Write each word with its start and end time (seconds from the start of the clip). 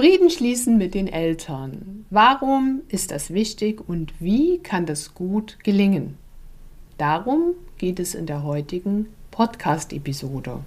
Frieden 0.00 0.30
schließen 0.30 0.78
mit 0.78 0.94
den 0.94 1.08
Eltern. 1.08 2.06
Warum 2.08 2.80
ist 2.88 3.10
das 3.10 3.34
wichtig 3.34 3.86
und 3.86 4.14
wie 4.18 4.56
kann 4.56 4.86
das 4.86 5.14
gut 5.14 5.58
gelingen? 5.62 6.16
Darum 6.96 7.52
geht 7.76 8.00
es 8.00 8.14
in 8.14 8.24
der 8.24 8.42
heutigen 8.42 9.08
Podcast-Episode. 9.30 10.60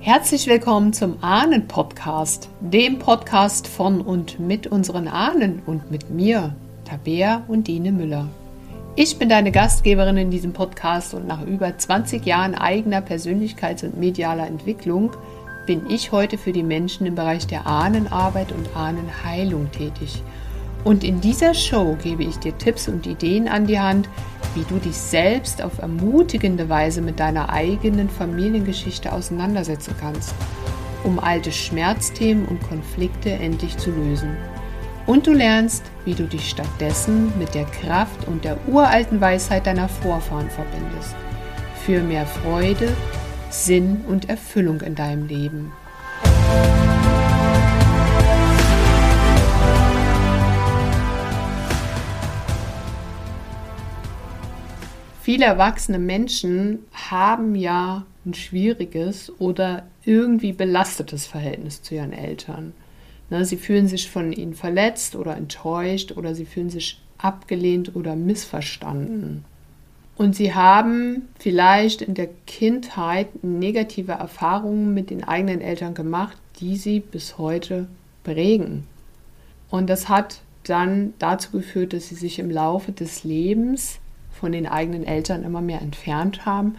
Herzlich 0.00 0.48
willkommen 0.48 0.92
zum 0.92 1.22
Ahnen-Podcast, 1.22 2.48
dem 2.60 2.98
Podcast 2.98 3.68
von 3.68 4.00
und 4.00 4.40
mit 4.40 4.66
unseren 4.66 5.06
Ahnen 5.06 5.62
und 5.64 5.92
mit 5.92 6.10
mir, 6.10 6.56
Tabea 6.84 7.44
und 7.46 7.68
Dine 7.68 7.92
Müller. 7.92 8.28
Ich 8.96 9.16
bin 9.16 9.28
deine 9.28 9.52
Gastgeberin 9.52 10.16
in 10.16 10.32
diesem 10.32 10.52
Podcast 10.52 11.14
und 11.14 11.28
nach 11.28 11.46
über 11.46 11.78
20 11.78 12.26
Jahren 12.26 12.56
eigener 12.56 12.98
Persönlichkeits- 12.98 13.84
und 13.84 13.96
medialer 13.96 14.48
Entwicklung– 14.48 15.12
bin 15.66 15.88
ich 15.88 16.12
heute 16.12 16.38
für 16.38 16.52
die 16.52 16.62
Menschen 16.62 17.06
im 17.06 17.14
Bereich 17.14 17.46
der 17.46 17.66
Ahnenarbeit 17.66 18.52
und 18.52 18.76
Ahnenheilung 18.76 19.70
tätig. 19.70 20.22
Und 20.84 21.04
in 21.04 21.20
dieser 21.20 21.54
Show 21.54 21.96
gebe 22.02 22.24
ich 22.24 22.38
dir 22.38 22.58
Tipps 22.58 22.88
und 22.88 23.06
Ideen 23.06 23.46
an 23.46 23.66
die 23.66 23.78
Hand, 23.78 24.08
wie 24.54 24.64
du 24.64 24.78
dich 24.78 24.96
selbst 24.96 25.62
auf 25.62 25.78
ermutigende 25.78 26.68
Weise 26.68 27.00
mit 27.00 27.20
deiner 27.20 27.50
eigenen 27.50 28.08
Familiengeschichte 28.10 29.12
auseinandersetzen 29.12 29.94
kannst, 30.00 30.34
um 31.04 31.20
alte 31.20 31.52
Schmerzthemen 31.52 32.46
und 32.46 32.60
Konflikte 32.62 33.30
endlich 33.30 33.76
zu 33.78 33.90
lösen. 33.90 34.36
Und 35.06 35.26
du 35.26 35.32
lernst, 35.32 35.84
wie 36.04 36.14
du 36.14 36.24
dich 36.24 36.48
stattdessen 36.48 37.32
mit 37.38 37.54
der 37.54 37.64
Kraft 37.64 38.26
und 38.26 38.44
der 38.44 38.56
uralten 38.68 39.20
Weisheit 39.20 39.66
deiner 39.66 39.88
Vorfahren 39.88 40.50
verbindest. 40.50 41.14
Für 41.84 42.00
mehr 42.02 42.26
Freude, 42.26 42.88
Sinn 43.52 44.00
und 44.08 44.30
Erfüllung 44.30 44.80
in 44.80 44.94
deinem 44.94 45.26
Leben. 45.26 45.72
Viele 55.20 55.44
erwachsene 55.44 55.98
Menschen 55.98 56.80
haben 56.92 57.54
ja 57.54 58.06
ein 58.24 58.34
schwieriges 58.34 59.30
oder 59.38 59.84
irgendwie 60.04 60.52
belastetes 60.52 61.26
Verhältnis 61.26 61.82
zu 61.82 61.94
ihren 61.94 62.12
Eltern. 62.12 62.72
Ne, 63.30 63.44
sie 63.44 63.56
fühlen 63.56 63.86
sich 63.86 64.10
von 64.10 64.32
ihnen 64.32 64.54
verletzt 64.54 65.14
oder 65.14 65.36
enttäuscht 65.36 66.12
oder 66.12 66.34
sie 66.34 66.46
fühlen 66.46 66.70
sich 66.70 67.00
abgelehnt 67.18 67.94
oder 67.94 68.16
missverstanden. 68.16 69.44
Und 70.16 70.36
sie 70.36 70.54
haben 70.54 71.28
vielleicht 71.38 72.02
in 72.02 72.14
der 72.14 72.28
Kindheit 72.46 73.42
negative 73.42 74.12
Erfahrungen 74.12 74.94
mit 74.94 75.10
den 75.10 75.24
eigenen 75.24 75.60
Eltern 75.60 75.94
gemacht, 75.94 76.36
die 76.60 76.76
sie 76.76 77.00
bis 77.00 77.38
heute 77.38 77.88
prägen. 78.24 78.86
Und 79.70 79.88
das 79.88 80.08
hat 80.08 80.42
dann 80.64 81.14
dazu 81.18 81.50
geführt, 81.50 81.92
dass 81.92 82.08
sie 82.08 82.14
sich 82.14 82.38
im 82.38 82.50
Laufe 82.50 82.92
des 82.92 83.24
Lebens 83.24 83.98
von 84.30 84.52
den 84.52 84.66
eigenen 84.66 85.04
Eltern 85.04 85.44
immer 85.44 85.60
mehr 85.60 85.80
entfernt 85.80 86.46
haben, 86.46 86.76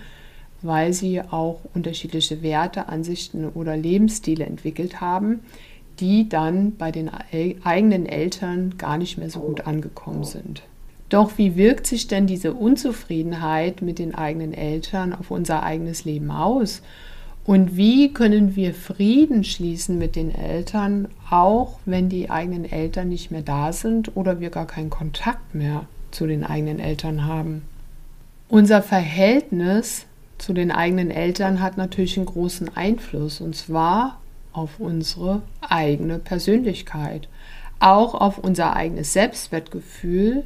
weil 0.62 0.94
sie 0.94 1.22
auch 1.22 1.60
unterschiedliche 1.74 2.42
Werte, 2.42 2.88
Ansichten 2.88 3.50
oder 3.50 3.76
Lebensstile 3.76 4.46
entwickelt 4.46 5.02
haben, 5.02 5.42
die 6.00 6.30
dann 6.30 6.76
bei 6.76 6.92
den 6.92 7.12
eigenen 7.64 8.06
Eltern 8.06 8.78
gar 8.78 8.98
nicht 8.98 9.18
mehr 9.18 9.30
so 9.30 9.42
gut 9.42 9.68
angekommen 9.68 10.24
sind. 10.24 10.64
Doch 11.14 11.38
wie 11.38 11.56
wirkt 11.56 11.86
sich 11.86 12.08
denn 12.08 12.26
diese 12.26 12.56
Unzufriedenheit 12.56 13.84
mit 13.84 14.00
den 14.00 14.16
eigenen 14.16 14.52
Eltern 14.52 15.14
auf 15.14 15.30
unser 15.30 15.62
eigenes 15.62 16.06
Leben 16.06 16.32
aus? 16.32 16.82
Und 17.46 17.78
wie 17.78 18.12
können 18.12 18.56
wir 18.56 18.74
Frieden 18.74 19.44
schließen 19.44 20.00
mit 20.00 20.16
den 20.16 20.34
Eltern, 20.34 21.08
auch 21.30 21.78
wenn 21.86 22.10
die 22.10 22.32
eigenen 22.32 22.66
Eltern 22.66 23.10
nicht 23.10 23.30
mehr 23.30 23.44
da 23.44 23.74
sind 23.74 24.18
oder 24.18 24.40
wir 24.40 24.50
gar 24.50 24.66
keinen 24.66 24.90
Kontakt 24.90 25.54
mehr 25.54 25.86
zu 26.10 26.26
den 26.26 26.44
eigenen 26.44 26.80
Eltern 26.80 27.26
haben? 27.26 27.62
Unser 28.50 28.82
Verhältnis 28.82 30.08
zu 30.40 30.52
den 30.52 30.72
eigenen 30.72 31.12
Eltern 31.12 31.62
hat 31.62 31.78
natürlich 31.78 32.18
einen 32.18 32.26
großen 32.26 32.76
Einfluss 32.76 33.40
und 33.40 33.56
zwar 33.56 34.20
auf 34.52 34.80
unsere 34.80 35.44
eigene 35.62 36.18
Persönlichkeit, 36.18 37.28
auch 37.80 38.16
auf 38.16 38.40
unser 38.40 38.76
eigenes 38.76 39.14
Selbstwertgefühl 39.14 40.46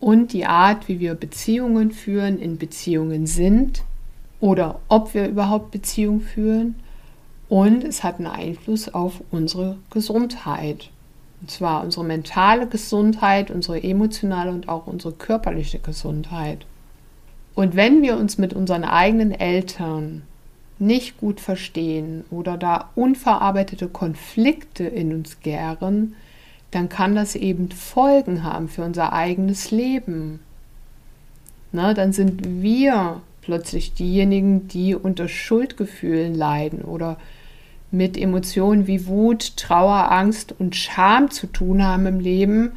und 0.00 0.32
die 0.32 0.46
Art, 0.46 0.88
wie 0.88 0.98
wir 0.98 1.14
Beziehungen 1.14 1.92
führen, 1.92 2.38
in 2.38 2.56
Beziehungen 2.56 3.26
sind 3.26 3.84
oder 4.40 4.80
ob 4.88 5.14
wir 5.14 5.28
überhaupt 5.28 5.70
Beziehungen 5.70 6.22
führen. 6.22 6.74
Und 7.48 7.84
es 7.84 8.02
hat 8.02 8.18
einen 8.18 8.26
Einfluss 8.26 8.92
auf 8.92 9.22
unsere 9.30 9.76
Gesundheit. 9.90 10.90
Und 11.40 11.50
zwar 11.50 11.82
unsere 11.84 12.04
mentale 12.04 12.66
Gesundheit, 12.66 13.50
unsere 13.50 13.82
emotionale 13.82 14.50
und 14.50 14.68
auch 14.68 14.86
unsere 14.86 15.12
körperliche 15.12 15.78
Gesundheit. 15.78 16.66
Und 17.54 17.76
wenn 17.76 18.02
wir 18.02 18.16
uns 18.16 18.38
mit 18.38 18.54
unseren 18.54 18.84
eigenen 18.84 19.32
Eltern 19.32 20.22
nicht 20.78 21.18
gut 21.18 21.40
verstehen 21.40 22.24
oder 22.30 22.56
da 22.56 22.90
unverarbeitete 22.94 23.88
Konflikte 23.88 24.84
in 24.84 25.12
uns 25.12 25.40
gären, 25.40 26.14
dann 26.70 26.88
kann 26.88 27.14
das 27.14 27.34
eben 27.34 27.70
Folgen 27.70 28.44
haben 28.44 28.68
für 28.68 28.82
unser 28.84 29.12
eigenes 29.12 29.70
Leben. 29.70 30.40
Na, 31.72 31.94
dann 31.94 32.12
sind 32.12 32.62
wir 32.62 33.22
plötzlich 33.42 33.94
diejenigen, 33.94 34.68
die 34.68 34.94
unter 34.94 35.28
Schuldgefühlen 35.28 36.34
leiden 36.34 36.82
oder 36.82 37.16
mit 37.90 38.16
Emotionen 38.16 38.86
wie 38.86 39.06
Wut, 39.06 39.56
Trauer, 39.56 40.12
Angst 40.12 40.54
und 40.58 40.76
Scham 40.76 41.30
zu 41.30 41.46
tun 41.48 41.84
haben 41.84 42.06
im 42.06 42.20
Leben 42.20 42.72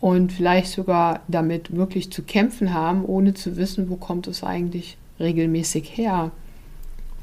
und 0.00 0.32
vielleicht 0.32 0.72
sogar 0.72 1.20
damit 1.28 1.76
wirklich 1.76 2.10
zu 2.10 2.22
kämpfen 2.22 2.72
haben, 2.72 3.04
ohne 3.04 3.34
zu 3.34 3.56
wissen, 3.56 3.90
wo 3.90 3.96
kommt 3.96 4.26
es 4.28 4.42
eigentlich 4.42 4.96
regelmäßig 5.18 5.96
her. 5.96 6.30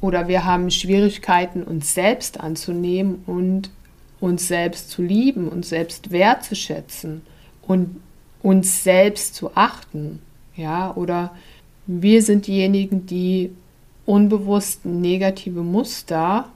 Oder 0.00 0.28
wir 0.28 0.44
haben 0.44 0.70
Schwierigkeiten, 0.70 1.64
uns 1.64 1.92
selbst 1.94 2.38
anzunehmen 2.38 3.22
und 3.26 3.70
uns 4.20 4.48
selbst 4.48 4.90
zu 4.90 5.02
lieben, 5.02 5.48
uns 5.48 5.68
selbst 5.68 6.10
wertzuschätzen 6.10 7.22
und 7.62 8.00
uns 8.42 8.82
selbst 8.82 9.34
zu 9.34 9.50
achten. 9.54 10.20
Ja, 10.56 10.94
oder 10.94 11.32
wir 11.86 12.22
sind 12.22 12.46
diejenigen, 12.46 13.06
die 13.06 13.50
unbewusst 14.06 14.84
negative 14.84 15.62
Muster 15.62 16.50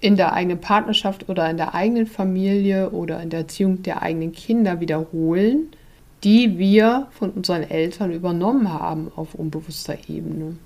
in 0.00 0.16
der 0.16 0.32
eigenen 0.32 0.60
Partnerschaft 0.60 1.28
oder 1.28 1.48
in 1.48 1.56
der 1.56 1.74
eigenen 1.74 2.06
Familie 2.06 2.90
oder 2.90 3.22
in 3.22 3.30
der 3.30 3.40
Erziehung 3.40 3.82
der 3.82 4.02
eigenen 4.02 4.32
Kinder 4.32 4.80
wiederholen, 4.80 5.68
die 6.24 6.58
wir 6.58 7.06
von 7.12 7.30
unseren 7.30 7.62
Eltern 7.62 8.12
übernommen 8.12 8.72
haben 8.72 9.12
auf 9.14 9.34
unbewusster 9.34 9.96
Ebene. 10.08 10.56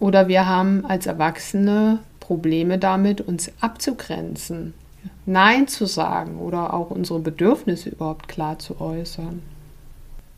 Oder 0.00 0.28
wir 0.28 0.46
haben 0.46 0.84
als 0.84 1.06
Erwachsene 1.06 2.00
Probleme 2.20 2.78
damit, 2.78 3.20
uns 3.20 3.50
abzugrenzen, 3.60 4.74
Nein 5.26 5.68
zu 5.68 5.86
sagen 5.86 6.38
oder 6.38 6.72
auch 6.74 6.90
unsere 6.90 7.20
Bedürfnisse 7.20 7.90
überhaupt 7.90 8.28
klar 8.28 8.58
zu 8.58 8.80
äußern. 8.80 9.42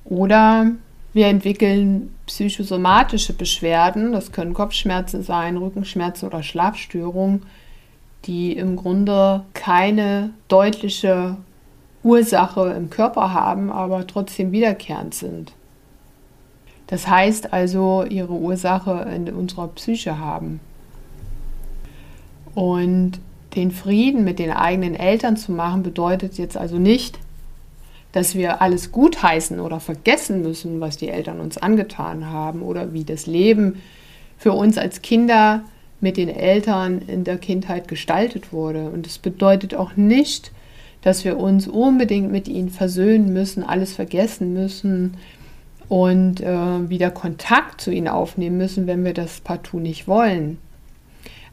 Oder 0.05 0.73
wir 1.13 1.27
entwickeln 1.27 2.15
psychosomatische 2.27 3.33
Beschwerden, 3.33 4.13
das 4.13 4.33
können 4.33 4.55
Kopfschmerzen 4.55 5.23
sein, 5.23 5.57
Rückenschmerzen 5.57 6.27
oder 6.27 6.43
Schlafstörungen, 6.43 7.43
die 8.27 8.53
im 8.57 8.77
Grunde 8.77 9.45
keine 9.55 10.31
deutliche 10.49 11.37
Ursache 12.03 12.73
im 12.77 12.91
Körper 12.91 13.33
haben, 13.33 13.71
aber 13.71 14.07
trotzdem 14.07 14.53
wiederkehrend 14.53 15.15
sind. 15.15 15.53
Das 16.87 17.07
heißt 17.07 17.53
also, 17.53 18.05
ihre 18.09 18.33
Ursache 18.33 19.07
in 19.15 19.33
unserer 19.33 19.69
Psyche 19.69 20.19
haben. 20.19 20.61
Und 22.55 23.21
den 23.55 23.71
Frieden 23.71 24.25
mit 24.25 24.39
den 24.39 24.51
eigenen 24.51 24.95
Eltern 24.95 25.37
zu 25.37 25.53
machen, 25.53 25.83
bedeutet 25.83 26.39
jetzt 26.39 26.57
also 26.57 26.79
nicht, 26.79 27.19
dass 28.13 28.35
wir 28.35 28.61
alles 28.61 28.93
gutheißen 28.93 29.61
oder 29.61 29.81
vergessen 29.81 30.43
müssen, 30.43 30.81
was 30.81 30.97
die 30.97 31.09
Eltern 31.09 31.41
uns 31.41 31.59
angetan 31.59 32.31
haben 32.31 32.63
oder 32.63 32.93
wie 32.93 33.05
das 33.05 33.27
Leben 33.27 33.81
für 34.37 34.53
uns 34.53 34.79
als 34.79 35.03
Kinder 35.03 35.63
mit 36.01 36.17
den 36.17 36.29
Eltern 36.29 37.03
in 37.07 37.25
der 37.25 37.39
Kindheit 37.39 37.89
gestaltet 37.89 38.53
wurde. 38.53 38.89
Und 38.91 39.07
es 39.07 39.19
bedeutet 39.19 39.75
auch 39.75 39.97
nicht, 39.97 40.51
dass 41.03 41.25
wir 41.25 41.39
uns 41.39 41.69
unbedingt 41.69 42.33
mit 42.33 42.49
ihnen 42.49 42.71
versöhnen 42.71 43.33
müssen, 43.33 43.63
alles 43.63 43.93
vergessen 43.93 44.53
müssen 44.53 45.17
und 45.89 46.41
äh, 46.41 46.89
wieder 46.89 47.11
Kontakt 47.11 47.81
zu 47.81 47.91
ihnen 47.91 48.09
aufnehmen 48.09 48.57
müssen, 48.57 48.87
wenn 48.87 49.05
wir 49.05 49.15
das 49.15 49.41
partout 49.41 49.81
nicht 49.81 50.09
wollen. 50.09 50.59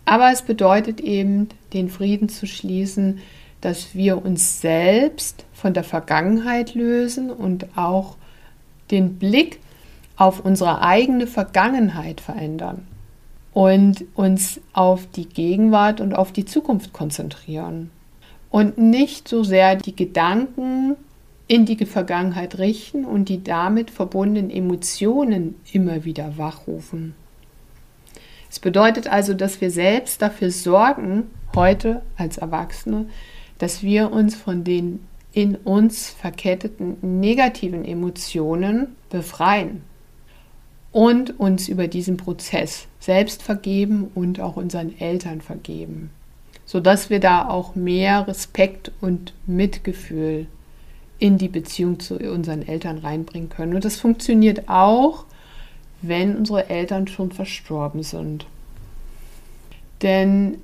Aber 0.08 0.32
es 0.32 0.42
bedeutet 0.42 1.02
eben, 1.02 1.50
den 1.74 1.90
Frieden 1.90 2.30
zu 2.30 2.48
schließen, 2.48 3.20
dass 3.60 3.94
wir 3.94 4.24
uns 4.24 4.62
selbst 4.62 5.44
von 5.52 5.74
der 5.74 5.84
Vergangenheit 5.84 6.76
lösen 6.76 7.30
und 7.30 7.78
auch 7.78 8.16
den 8.90 9.16
Blick 9.16 9.60
auf 10.16 10.46
unsere 10.46 10.82
eigene 10.82 11.28
Vergangenheit 11.28 12.22
verändern 12.22 12.88
und 13.52 14.06
uns 14.16 14.62
auf 14.72 15.08
die 15.14 15.28
Gegenwart 15.28 16.00
und 16.00 16.14
auf 16.14 16.32
die 16.32 16.46
Zukunft 16.46 16.94
konzentrieren. 16.94 17.92
und 18.50 18.78
nicht 18.78 19.28
so 19.28 19.44
sehr 19.44 19.76
die 19.76 19.94
Gedanken 19.94 20.96
in 21.48 21.66
die 21.66 21.86
Vergangenheit 21.86 22.60
richten 22.60 23.04
und 23.04 23.28
die 23.28 23.44
damit 23.44 23.92
verbundenen 23.92 24.50
Emotionen 24.50 25.56
immer 25.74 26.06
wieder 26.06 26.38
wachrufen. 26.38 27.14
Es 28.58 28.62
bedeutet 28.62 29.06
also, 29.06 29.36
dass 29.36 29.62
wir 29.62 29.70
selbst 29.70 30.20
dafür 30.20 30.50
sorgen, 30.50 31.28
heute 31.56 32.02
als 32.18 32.40
Erwachsene, 32.40 33.06
dass 33.60 33.84
wir 33.84 34.12
uns 34.12 34.34
von 34.34 34.64
den 34.64 35.06
in 35.32 35.54
uns 35.58 36.10
verketteten 36.10 36.98
negativen 37.20 37.86
Emotionen 37.86 38.96
befreien 39.12 39.84
und 40.92 41.40
uns 41.40 41.70
über 41.70 41.88
diesen 41.88 42.18
Prozess 42.18 42.88
selbst 43.00 43.44
vergeben 43.44 44.10
und 44.16 44.40
auch 44.40 44.58
unseren 44.58 45.00
Eltern 45.00 45.42
vergeben, 45.42 46.10
sodass 46.66 47.12
wir 47.12 47.20
da 47.20 47.48
auch 47.48 47.76
mehr 47.76 48.28
Respekt 48.28 48.92
und 49.02 49.36
Mitgefühl 49.46 50.48
in 51.20 51.38
die 51.38 51.50
Beziehung 51.50 52.00
zu 52.00 52.18
unseren 52.18 52.68
Eltern 52.68 52.98
reinbringen 52.98 53.50
können. 53.50 53.76
Und 53.76 53.86
das 53.86 53.98
funktioniert 53.98 54.68
auch, 54.68 55.26
wenn 56.02 56.36
unsere 56.36 56.70
Eltern 56.70 57.08
schon 57.08 57.32
verstorben 57.32 58.04
sind. 58.04 58.46
Denn 60.02 60.60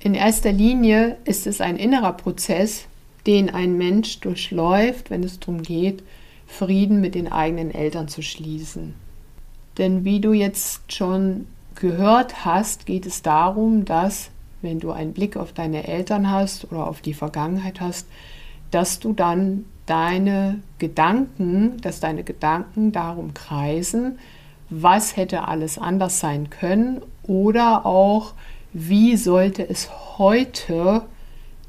in 0.00 0.14
erster 0.14 0.52
Linie 0.52 1.16
ist 1.24 1.46
es 1.46 1.60
ein 1.60 1.76
innerer 1.76 2.12
Prozess, 2.12 2.86
den 3.26 3.48
ein 3.48 3.78
Mensch 3.78 4.20
durchläuft, 4.20 5.10
wenn 5.10 5.24
es 5.24 5.40
darum 5.40 5.62
geht, 5.62 6.02
Frieden 6.46 7.00
mit 7.00 7.14
den 7.14 7.32
eigenen 7.32 7.70
Eltern 7.72 8.08
zu 8.08 8.20
schließen. 8.20 8.94
Denn 9.78 10.04
wie 10.04 10.20
du 10.20 10.32
jetzt 10.32 10.92
schon 10.92 11.46
gehört 11.74 12.44
hast, 12.44 12.86
geht 12.86 13.06
es 13.06 13.22
darum, 13.22 13.84
dass, 13.84 14.30
wenn 14.62 14.78
du 14.78 14.92
einen 14.92 15.14
Blick 15.14 15.36
auf 15.36 15.52
deine 15.52 15.88
Eltern 15.88 16.30
hast 16.30 16.70
oder 16.70 16.86
auf 16.86 17.00
die 17.00 17.14
Vergangenheit 17.14 17.80
hast, 17.80 18.06
dass 18.70 19.00
du 19.00 19.12
dann 19.12 19.64
deine 19.86 20.60
Gedanken, 20.78 21.80
dass 21.80 22.00
deine 22.00 22.24
Gedanken 22.24 22.92
darum 22.92 23.34
kreisen, 23.34 24.18
was 24.70 25.16
hätte 25.16 25.46
alles 25.48 25.78
anders 25.78 26.20
sein 26.20 26.50
können 26.50 27.02
oder 27.22 27.86
auch, 27.86 28.34
wie 28.72 29.16
sollte 29.16 29.68
es 29.68 29.90
heute 30.18 31.02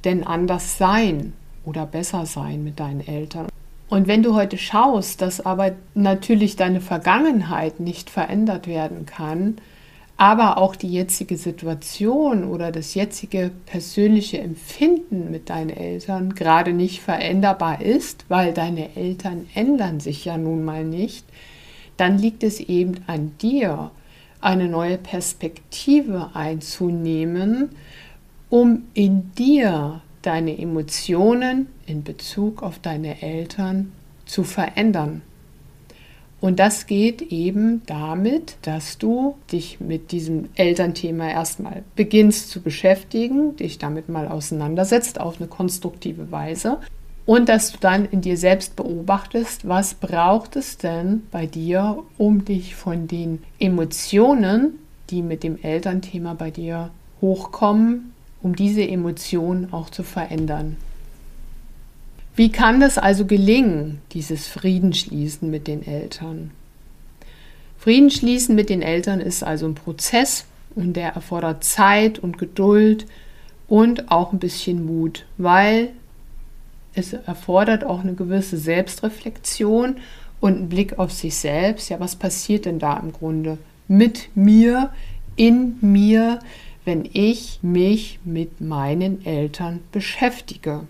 denn 0.03 0.25
anders 0.25 0.77
sein 0.77 1.33
oder 1.63 1.85
besser 1.85 2.25
sein 2.25 2.63
mit 2.63 2.79
deinen 2.79 3.05
Eltern. 3.05 3.47
Und 3.87 4.07
wenn 4.07 4.23
du 4.23 4.33
heute 4.33 4.57
schaust, 4.57 5.21
dass 5.21 5.45
aber 5.45 5.73
natürlich 5.93 6.55
deine 6.55 6.81
Vergangenheit 6.81 7.79
nicht 7.79 8.09
verändert 8.09 8.67
werden 8.67 9.05
kann, 9.05 9.57
aber 10.17 10.57
auch 10.57 10.75
die 10.75 10.87
jetzige 10.87 11.37
Situation 11.37 12.45
oder 12.45 12.71
das 12.71 12.93
jetzige 12.93 13.51
persönliche 13.65 14.39
Empfinden 14.39 15.29
mit 15.29 15.49
deinen 15.49 15.71
Eltern 15.71 16.33
gerade 16.33 16.71
nicht 16.71 17.01
veränderbar 17.01 17.81
ist, 17.81 18.25
weil 18.29 18.53
deine 18.53 18.95
Eltern 18.95 19.47
ändern 19.53 19.99
sich 19.99 20.23
ja 20.23 20.37
nun 20.37 20.63
mal 20.63 20.85
nicht, 20.85 21.25
dann 21.97 22.17
liegt 22.17 22.43
es 22.43 22.59
eben 22.59 22.95
an 23.07 23.31
dir, 23.41 23.91
eine 24.41 24.67
neue 24.67 24.97
Perspektive 24.97 26.31
einzunehmen, 26.33 27.69
um 28.49 28.83
in 28.93 29.31
dir 29.33 30.01
deine 30.21 30.57
Emotionen 30.57 31.67
in 31.85 32.03
Bezug 32.03 32.61
auf 32.61 32.79
deine 32.79 33.21
Eltern 33.21 33.91
zu 34.25 34.43
verändern. 34.43 35.21
Und 36.41 36.59
das 36.59 36.85
geht 36.85 37.21
eben 37.31 37.81
damit, 37.87 38.57
dass 38.61 38.97
du 38.99 39.35
dich 39.51 39.79
mit 39.79 40.11
diesem 40.11 40.49
Elternthema 40.55 41.29
erstmal 41.29 41.83
beginnst 41.95 42.51
zu 42.51 42.61
beschäftigen, 42.61 43.55
dich 43.55 43.79
damit 43.79 44.09
mal 44.09 44.27
auseinandersetzt 44.27 45.19
auf 45.19 45.37
eine 45.39 45.47
konstruktive 45.47 46.31
Weise 46.31 46.79
und 47.25 47.49
dass 47.49 47.71
du 47.71 47.77
dann 47.79 48.05
in 48.05 48.21
dir 48.21 48.37
selbst 48.37 48.75
beobachtest, 48.75 49.67
was 49.67 49.95
braucht 49.95 50.55
es 50.55 50.77
denn 50.77 51.23
bei 51.31 51.45
dir, 51.47 52.03
um 52.17 52.45
dich 52.45 52.75
von 52.75 53.07
den 53.07 53.41
Emotionen, 53.59 54.79
die 55.09 55.21
mit 55.21 55.43
dem 55.43 55.61
Elternthema 55.61 56.33
bei 56.33 56.51
dir 56.51 56.91
hochkommen, 57.21 58.13
um 58.41 58.55
diese 58.55 58.87
Emotionen 58.87 59.73
auch 59.73 59.89
zu 59.89 60.03
verändern. 60.03 60.77
Wie 62.35 62.51
kann 62.51 62.79
das 62.79 62.97
also 62.97 63.25
gelingen, 63.25 64.01
dieses 64.11 64.47
Friedensschließen 64.47 65.49
mit 65.49 65.67
den 65.67 65.85
Eltern? 65.85 66.51
Friedensschließen 67.79 68.53
mit 68.53 68.69
den 68.69 68.81
Eltern 68.81 69.19
ist 69.19 69.43
also 69.43 69.65
ein 69.67 69.75
Prozess 69.75 70.45
und 70.75 70.93
der 70.93 71.13
erfordert 71.13 71.63
Zeit 71.63 72.19
und 72.19 72.37
Geduld 72.37 73.05
und 73.67 74.11
auch 74.11 74.33
ein 74.33 74.39
bisschen 74.39 74.85
Mut, 74.85 75.25
weil 75.37 75.91
es 76.95 77.13
erfordert 77.13 77.83
auch 77.83 78.01
eine 78.01 78.13
gewisse 78.13 78.57
Selbstreflexion 78.57 79.97
und 80.39 80.57
einen 80.57 80.69
Blick 80.69 80.97
auf 80.97 81.11
sich 81.11 81.35
selbst. 81.35 81.89
Ja, 81.89 81.99
was 81.99 82.15
passiert 82.15 82.65
denn 82.65 82.79
da 82.79 82.97
im 82.97 83.11
Grunde 83.11 83.57
mit 83.87 84.29
mir, 84.35 84.91
in 85.35 85.77
mir, 85.81 86.39
wenn 86.85 87.07
ich 87.11 87.59
mich 87.61 88.19
mit 88.23 88.61
meinen 88.61 89.25
Eltern 89.25 89.81
beschäftige? 89.91 90.81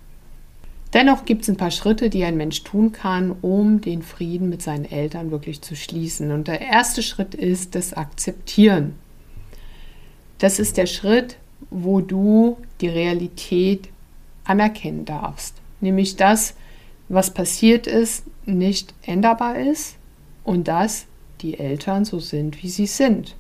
Dennoch 0.94 1.26
gibt 1.26 1.42
es 1.42 1.50
ein 1.50 1.58
paar 1.58 1.72
Schritte, 1.72 2.10
die 2.10 2.24
ein 2.24 2.38
Mensch 2.38 2.64
tun 2.64 2.94
kann, 2.94 3.36
um 3.42 3.82
den 3.82 4.02
Frieden 4.02 4.48
mit 4.50 4.62
seinen 4.62 4.86
Eltern 4.86 5.30
wirklich 5.30 5.62
zu 5.62 5.76
schließen. 5.76 6.32
Und 6.32 6.48
der 6.48 6.62
erste 6.62 7.04
Schritt 7.04 7.36
ist 7.36 7.76
das 7.76 7.94
Akzeptieren. 7.94 8.96
Das 10.38 10.60
ist 10.60 10.78
der 10.78 10.86
Schritt, 10.86 11.38
wo 11.70 12.00
du 12.00 12.58
die 12.80 12.88
Realität 12.88 13.90
anerkennen 14.46 15.04
darfst. 15.04 15.56
Nämlich 15.86 16.16
das, 16.16 16.56
was 17.10 17.32
passiert 17.32 17.86
ist, 17.86 18.24
nicht 18.48 18.96
änderbar 19.04 19.60
ist 19.60 19.98
und 20.44 20.68
dass 20.68 21.06
die 21.42 21.60
Eltern 21.60 22.06
so 22.06 22.18
sind, 22.18 22.64
wie 22.64 22.70
sie 22.70 22.88
sind. 22.88 23.36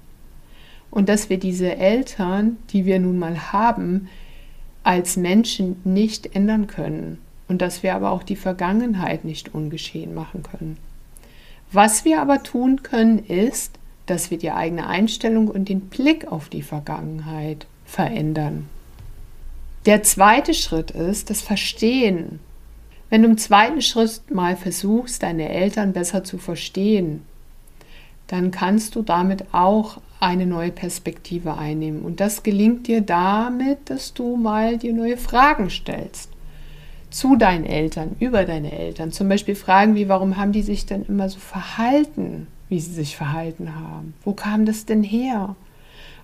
Und 0.92 1.09
dass 1.09 1.31
wir 1.31 1.39
diese 1.39 1.75
Eltern, 1.75 2.57
die 2.69 2.86
wir 2.86 3.00
nun 3.00 3.18
mal 3.18 3.51
haben, 3.51 4.09
als 4.83 5.18
Menschen 5.18 5.77
nicht 5.86 6.36
ändern 6.36 6.68
können 6.68 7.18
und 7.47 7.63
dass 7.63 7.81
wir 7.81 7.95
aber 7.95 8.12
auch 8.12 8.21
die 8.21 8.36
Vergangenheit 8.36 9.25
nicht 9.25 9.56
ungeschehen 9.56 10.13
machen 10.13 10.44
können. 10.44 10.77
Was 11.71 12.06
wir 12.06 12.21
aber 12.21 12.44
tun 12.44 12.83
können, 12.83 13.18
ist, 13.25 13.80
dass 14.06 14.30
wir 14.30 14.38
die 14.38 14.51
eigene 14.51 14.86
Einstellung 14.86 15.47
und 15.47 15.68
den 15.68 15.81
Blick 15.81 16.31
auf 16.31 16.50
die 16.50 16.62
Vergangenheit 16.62 17.65
verändern. 17.86 18.69
Der 19.85 20.01
zweite 20.01 20.55
Schritt 20.55 20.89
ist 20.91 21.29
das 21.29 21.41
Verstehen. 21.41 22.39
Wenn 23.11 23.21
du 23.21 23.29
im 23.29 23.37
zweiten 23.37 23.83
Schritt 23.83 24.31
mal 24.31 24.56
versuchst, 24.56 25.21
deine 25.21 25.49
Eltern 25.49 25.94
besser 25.94 26.23
zu 26.23 26.39
verstehen, 26.39 27.21
dann 28.25 28.49
kannst 28.49 28.95
du 28.95 29.04
damit 29.04 29.54
auch 29.54 30.01
eine 30.19 30.47
neue 30.47 30.71
Perspektive 30.71 31.56
einnehmen. 31.56 32.01
Und 32.01 32.19
das 32.19 32.42
gelingt 32.42 32.87
dir 32.87 33.01
damit, 33.01 33.92
dass 33.92 34.15
du 34.15 34.37
mal 34.37 34.80
dir 34.80 34.94
neue 34.94 35.18
Fragen 35.18 35.69
stellst 35.69 36.31
zu 37.11 37.35
deinen 37.35 37.65
Eltern, 37.65 38.15
über 38.19 38.44
deine 38.44 38.71
Eltern. 38.71 39.11
Zum 39.11 39.30
Beispiel 39.30 39.56
Fragen 39.56 39.94
wie, 39.94 40.09
warum 40.09 40.35
haben 40.35 40.51
die 40.51 40.63
sich 40.63 40.87
denn 40.87 41.06
immer 41.06 41.30
so 41.30 41.37
verhalten, 41.37 42.47
wie 42.69 42.80
sie 42.80 42.92
sich 42.92 43.15
verhalten 43.15 43.75
haben? 43.75 44.15
Wo 44.23 44.33
kam 44.33 44.65
das 44.65 44.85
denn 44.85 45.04
her? 45.04 45.56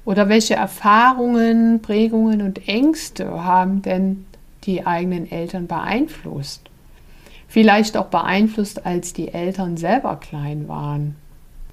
Oder 0.06 0.30
welche 0.30 0.56
Erfahrungen, 0.56 1.82
Prägungen 1.82 2.42
und 2.42 2.68
Ängste 2.68 3.44
haben 3.44 3.82
denn 3.82 4.26
die 4.64 4.86
eigenen 4.86 5.32
Eltern 5.32 5.68
beeinflusst? 5.68 6.62
Vielleicht 7.48 7.98
auch 7.98 8.08
beeinflusst, 8.08 8.86
als 8.86 9.14
die 9.14 9.34
Eltern 9.34 9.78
selber 9.78 10.16
klein 10.16 10.68
waren. 10.68 11.16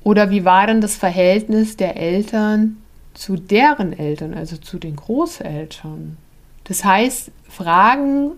Oder 0.04 0.30
wie 0.30 0.44
war 0.44 0.66
denn 0.66 0.80
das 0.80 0.96
Verhältnis 0.96 1.76
der 1.76 1.96
Eltern 1.96 2.78
zu 3.14 3.36
deren 3.36 3.92
Eltern, 3.92 4.34
also 4.34 4.56
zu 4.56 4.78
den 4.78 4.96
Großeltern? 4.96 6.16
Das 6.64 6.84
heißt, 6.84 7.30
Fragen 7.48 8.32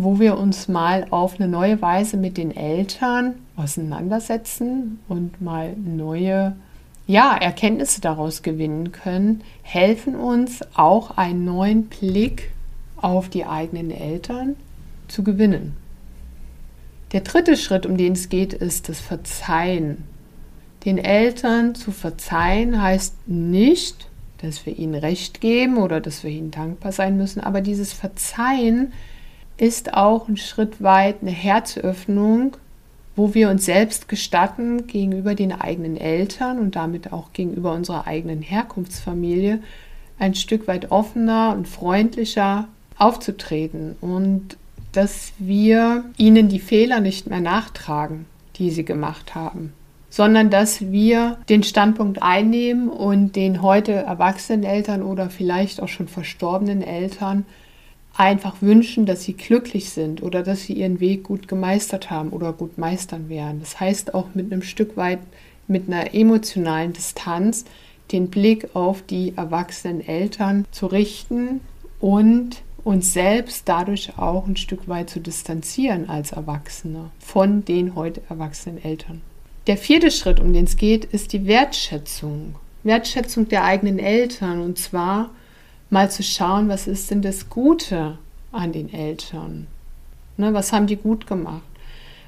wo 0.00 0.20
wir 0.20 0.38
uns 0.38 0.68
mal 0.68 1.06
auf 1.10 1.40
eine 1.40 1.48
neue 1.48 1.82
Weise 1.82 2.16
mit 2.16 2.36
den 2.36 2.56
Eltern 2.56 3.34
auseinandersetzen 3.56 5.00
und 5.08 5.42
mal 5.42 5.74
neue 5.76 6.54
ja, 7.08 7.34
Erkenntnisse 7.34 8.02
daraus 8.02 8.42
gewinnen 8.42 8.92
können, 8.92 9.42
helfen 9.62 10.14
uns 10.14 10.60
auch 10.74 11.16
einen 11.16 11.44
neuen 11.44 11.86
Blick 11.86 12.50
auf 12.98 13.30
die 13.30 13.46
eigenen 13.46 13.90
Eltern 13.90 14.56
zu 15.08 15.24
gewinnen. 15.24 15.74
Der 17.12 17.22
dritte 17.22 17.56
Schritt, 17.56 17.86
um 17.86 17.96
den 17.96 18.12
es 18.12 18.28
geht, 18.28 18.52
ist 18.52 18.90
das 18.90 19.00
Verzeihen. 19.00 20.04
Den 20.84 20.98
Eltern 20.98 21.74
zu 21.74 21.92
verzeihen 21.92 22.80
heißt 22.80 23.26
nicht, 23.26 24.08
dass 24.42 24.66
wir 24.66 24.78
ihnen 24.78 24.94
Recht 24.94 25.40
geben 25.40 25.78
oder 25.78 26.00
dass 26.00 26.22
wir 26.22 26.30
ihnen 26.30 26.50
dankbar 26.50 26.92
sein 26.92 27.16
müssen, 27.16 27.40
aber 27.40 27.62
dieses 27.62 27.94
Verzeihen 27.94 28.92
ist 29.56 29.94
auch 29.94 30.28
ein 30.28 30.36
Schritt 30.36 30.82
weit 30.82 31.22
eine 31.22 31.30
Herzöffnung, 31.30 32.58
wo 33.18 33.34
wir 33.34 33.50
uns 33.50 33.64
selbst 33.64 34.08
gestatten, 34.08 34.86
gegenüber 34.86 35.34
den 35.34 35.50
eigenen 35.50 35.96
Eltern 35.96 36.60
und 36.60 36.76
damit 36.76 37.12
auch 37.12 37.32
gegenüber 37.32 37.72
unserer 37.72 38.06
eigenen 38.06 38.42
Herkunftsfamilie 38.42 39.58
ein 40.20 40.36
Stück 40.36 40.68
weit 40.68 40.92
offener 40.92 41.52
und 41.56 41.66
freundlicher 41.66 42.68
aufzutreten 42.96 43.96
und 44.00 44.56
dass 44.92 45.32
wir 45.38 46.04
ihnen 46.16 46.48
die 46.48 46.60
Fehler 46.60 47.00
nicht 47.00 47.26
mehr 47.26 47.40
nachtragen, 47.40 48.26
die 48.54 48.70
sie 48.70 48.84
gemacht 48.84 49.34
haben, 49.34 49.72
sondern 50.10 50.48
dass 50.48 50.92
wir 50.92 51.38
den 51.48 51.64
Standpunkt 51.64 52.22
einnehmen 52.22 52.88
und 52.88 53.34
den 53.34 53.62
heute 53.62 53.94
erwachsenen 53.94 54.62
Eltern 54.62 55.02
oder 55.02 55.28
vielleicht 55.28 55.82
auch 55.82 55.88
schon 55.88 56.06
verstorbenen 56.06 56.82
Eltern 56.82 57.46
einfach 58.18 58.56
wünschen, 58.60 59.06
dass 59.06 59.22
sie 59.22 59.34
glücklich 59.34 59.90
sind 59.90 60.22
oder 60.22 60.42
dass 60.42 60.62
sie 60.62 60.74
ihren 60.74 61.00
Weg 61.00 61.22
gut 61.22 61.46
gemeistert 61.46 62.10
haben 62.10 62.30
oder 62.30 62.52
gut 62.52 62.76
meistern 62.76 63.28
werden. 63.28 63.60
Das 63.60 63.78
heißt 63.78 64.12
auch 64.12 64.34
mit 64.34 64.52
einem 64.52 64.62
Stück 64.62 64.96
weit 64.96 65.20
mit 65.68 65.86
einer 65.86 66.14
emotionalen 66.14 66.92
Distanz 66.92 67.64
den 68.10 68.28
Blick 68.28 68.74
auf 68.74 69.02
die 69.02 69.34
erwachsenen 69.36 70.06
Eltern 70.06 70.64
zu 70.72 70.86
richten 70.86 71.60
und 72.00 72.62
uns 72.82 73.12
selbst 73.12 73.68
dadurch 73.68 74.18
auch 74.18 74.46
ein 74.46 74.56
Stück 74.56 74.88
weit 74.88 75.10
zu 75.10 75.20
distanzieren 75.20 76.08
als 76.08 76.32
Erwachsene 76.32 77.10
von 77.20 77.64
den 77.64 77.94
heute 77.94 78.22
erwachsenen 78.28 78.82
Eltern. 78.82 79.20
Der 79.66 79.76
vierte 79.76 80.10
Schritt, 80.10 80.40
um 80.40 80.52
den 80.52 80.64
es 80.64 80.76
geht, 80.76 81.04
ist 81.04 81.32
die 81.34 81.46
Wertschätzung. 81.46 82.54
Wertschätzung 82.82 83.48
der 83.48 83.64
eigenen 83.64 83.98
Eltern 83.98 84.62
und 84.62 84.78
zwar 84.78 85.30
mal 85.90 86.10
zu 86.10 86.22
schauen, 86.22 86.68
was 86.68 86.86
ist 86.86 87.10
denn 87.10 87.22
das 87.22 87.48
Gute 87.48 88.18
an 88.52 88.72
den 88.72 88.92
Eltern? 88.92 89.66
Ne, 90.36 90.54
was 90.54 90.72
haben 90.72 90.86
die 90.86 90.96
gut 90.96 91.26
gemacht? 91.26 91.62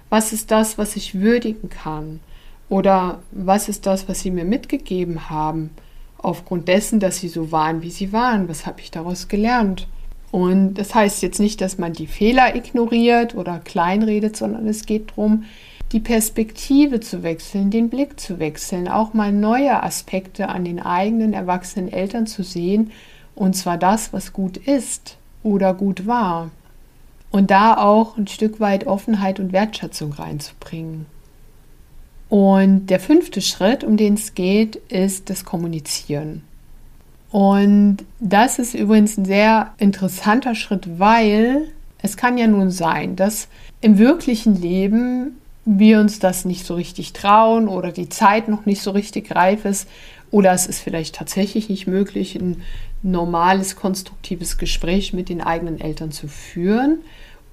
Was 0.09 0.33
ist 0.33 0.51
das, 0.51 0.79
was 0.79 0.97
ich 0.97 1.21
würdigen 1.21 1.69
kann? 1.71 2.21
Oder 2.69 3.21
was 3.31 3.69
ist 3.69 3.87
das, 3.87 4.09
was 4.09 4.21
sie 4.21 4.31
mir 4.31 4.45
mitgegeben 4.45 5.31
haben, 5.31 5.71
aufgrund 6.19 6.69
dessen, 6.69 7.01
dass 7.01 7.19
sie 7.19 7.29
so 7.29 7.53
waren, 7.53 7.83
wie 7.83 7.91
sie 7.91 8.13
waren? 8.13 8.49
Was 8.49 8.67
habe 8.67 8.81
ich 8.81 8.91
daraus 8.91 9.29
gelernt? 9.29 9.87
Und 10.31 10.75
das 10.75 10.95
heißt 10.95 11.23
jetzt 11.23 11.41
nicht, 11.41 11.61
dass 11.61 11.79
man 11.79 11.93
die 11.93 12.07
Fehler 12.07 12.55
ignoriert 12.55 13.35
oder 13.35 13.59
kleinredet, 13.59 14.37
sondern 14.37 14.67
es 14.69 14.87
geht 14.87 15.11
darum, 15.11 15.45
die 15.93 16.01
Perspektive 16.01 17.01
zu 17.01 17.25
wechseln, 17.25 17.71
den 17.71 17.91
Blick 17.91 18.21
zu 18.21 18.39
wechseln, 18.39 18.87
auch 18.87 19.13
mal 19.13 19.33
neue 19.33 19.83
Aspekte 19.83 20.49
an 20.49 20.65
den 20.65 20.79
eigenen 20.79 21.33
erwachsenen 21.33 21.93
Eltern 21.93 22.29
zu 22.29 22.45
sehen 22.45 22.93
und 23.35 23.55
zwar 23.55 23.79
das, 23.79 24.13
was 24.13 24.33
gut 24.33 24.57
ist 24.57 25.17
oder 25.43 25.75
gut 25.75 26.07
war. 26.07 26.51
Und 27.31 27.51
da 27.51 27.77
auch 27.77 28.17
ein 28.17 28.27
Stück 28.27 28.61
weit 28.61 28.87
Offenheit 28.87 29.39
und 29.39 29.53
Wertschätzung 29.53 30.13
reinzubringen. 30.13 31.07
Und 32.29 32.87
der 32.87 33.01
fünfte 33.01 33.41
Schritt, 33.41 33.85
um 33.85 33.97
den 33.97 34.15
es 34.15 34.35
geht, 34.35 34.77
ist 34.77 35.31
das 35.31 35.45
Kommunizieren. 35.45 36.43
Und 37.31 37.99
das 38.19 38.59
ist 38.59 38.75
übrigens 38.75 39.17
ein 39.17 39.25
sehr 39.25 39.73
interessanter 39.79 40.55
Schritt, 40.55 40.99
weil 40.99 41.69
es 42.03 42.17
kann 42.17 42.39
ja 42.39 42.47
nun 42.47 42.71
sein, 42.71 43.15
dass 43.17 43.49
im 43.81 43.99
wirklichen 43.99 44.61
Leben 44.61 45.37
wir 45.65 46.01
uns 46.01 46.19
das 46.19 46.45
nicht 46.45 46.65
so 46.65 46.75
richtig 46.75 47.13
trauen 47.13 47.69
oder 47.69 47.93
die 47.93 48.09
Zeit 48.09 48.49
noch 48.49 48.67
nicht 48.67 48.83
so 48.83 48.91
richtig 48.91 49.35
reif 49.35 49.65
ist 49.65 49.89
oder 50.31 50.53
es 50.53 50.67
ist 50.67 50.81
vielleicht 50.81 51.15
tatsächlich 51.15 51.69
nicht 51.69 51.87
möglich, 51.87 52.37
ein 52.37 52.63
normales, 53.03 53.77
konstruktives 53.77 54.59
Gespräch 54.59 55.13
mit 55.13 55.29
den 55.29 55.41
eigenen 55.41 55.81
Eltern 55.81 56.13
zu 56.13 56.29
führen. 56.29 56.99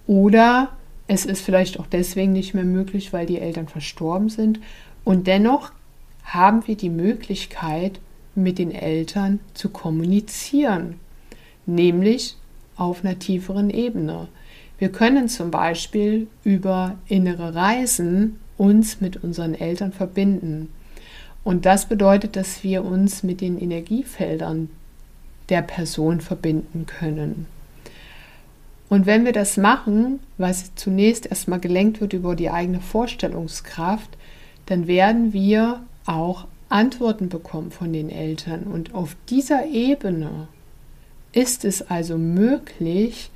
Oder 0.05 0.69
es 1.07 1.25
ist 1.25 1.41
vielleicht 1.41 1.79
auch 1.79 1.87
deswegen 1.87 2.33
nicht 2.33 2.53
mehr 2.53 2.65
möglich, 2.65 3.13
weil 3.13 3.25
die 3.25 3.39
Eltern 3.39 3.67
verstorben 3.67 4.29
sind. 4.29 4.59
Und 5.03 5.27
dennoch 5.27 5.71
haben 6.23 6.67
wir 6.67 6.75
die 6.75 6.89
Möglichkeit, 6.89 7.99
mit 8.35 8.59
den 8.59 8.71
Eltern 8.71 9.39
zu 9.53 9.69
kommunizieren, 9.69 10.99
nämlich 11.65 12.35
auf 12.75 13.03
einer 13.03 13.17
tieferen 13.17 13.69
Ebene. 13.69 14.27
Wir 14.77 14.91
können 14.91 15.27
zum 15.27 15.49
Beispiel 15.49 16.27
über 16.43 16.97
innere 17.07 17.55
Reisen 17.55 18.39
uns 18.57 19.01
mit 19.01 19.23
unseren 19.23 19.55
Eltern 19.55 19.91
verbinden. 19.91 20.69
Und 21.43 21.65
das 21.65 21.87
bedeutet, 21.87 22.35
dass 22.35 22.63
wir 22.63 22.85
uns 22.85 23.23
mit 23.23 23.41
den 23.41 23.57
Energiefeldern 23.59 24.69
der 25.49 25.61
Person 25.61 26.21
verbinden 26.21 26.85
können. 26.85 27.45
Und 28.89 29.05
wenn 29.05 29.25
wir 29.25 29.33
das 29.33 29.57
machen, 29.57 30.19
was 30.37 30.73
zunächst 30.75 31.25
erstmal 31.25 31.59
gelenkt 31.59 31.99
wird 31.99 32.13
über 32.13 32.35
die 32.35 32.49
eigene 32.49 32.79
Vorstellungskraft, 32.79 34.17
dann 34.65 34.87
werden 34.87 35.33
wir 35.33 35.81
auch 36.05 36.47
Antworten 36.69 37.29
bekommen 37.29 37.71
von 37.71 37.91
den 37.91 38.09
Eltern. 38.09 38.63
Und 38.63 38.93
auf 38.93 39.15
dieser 39.29 39.65
Ebene 39.67 40.47
ist 41.33 41.65
es 41.65 41.89
also 41.89 42.17
möglich, 42.17 43.29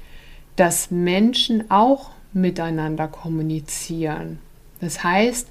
dass 0.55 0.91
Menschen 0.91 1.69
auch 1.69 2.11
miteinander 2.33 3.07
kommunizieren. 3.07 4.39
Das 4.79 5.03
heißt, 5.03 5.47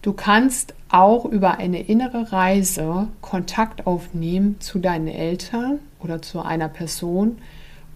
Du 0.00 0.12
kannst 0.12 0.74
auch 0.88 1.24
über 1.24 1.58
eine 1.58 1.82
innere 1.82 2.32
Reise 2.32 3.08
Kontakt 3.20 3.86
aufnehmen 3.86 4.56
zu 4.60 4.78
deinen 4.78 5.08
Eltern 5.08 5.80
oder 6.00 6.22
zu 6.22 6.40
einer 6.40 6.68
Person 6.68 7.38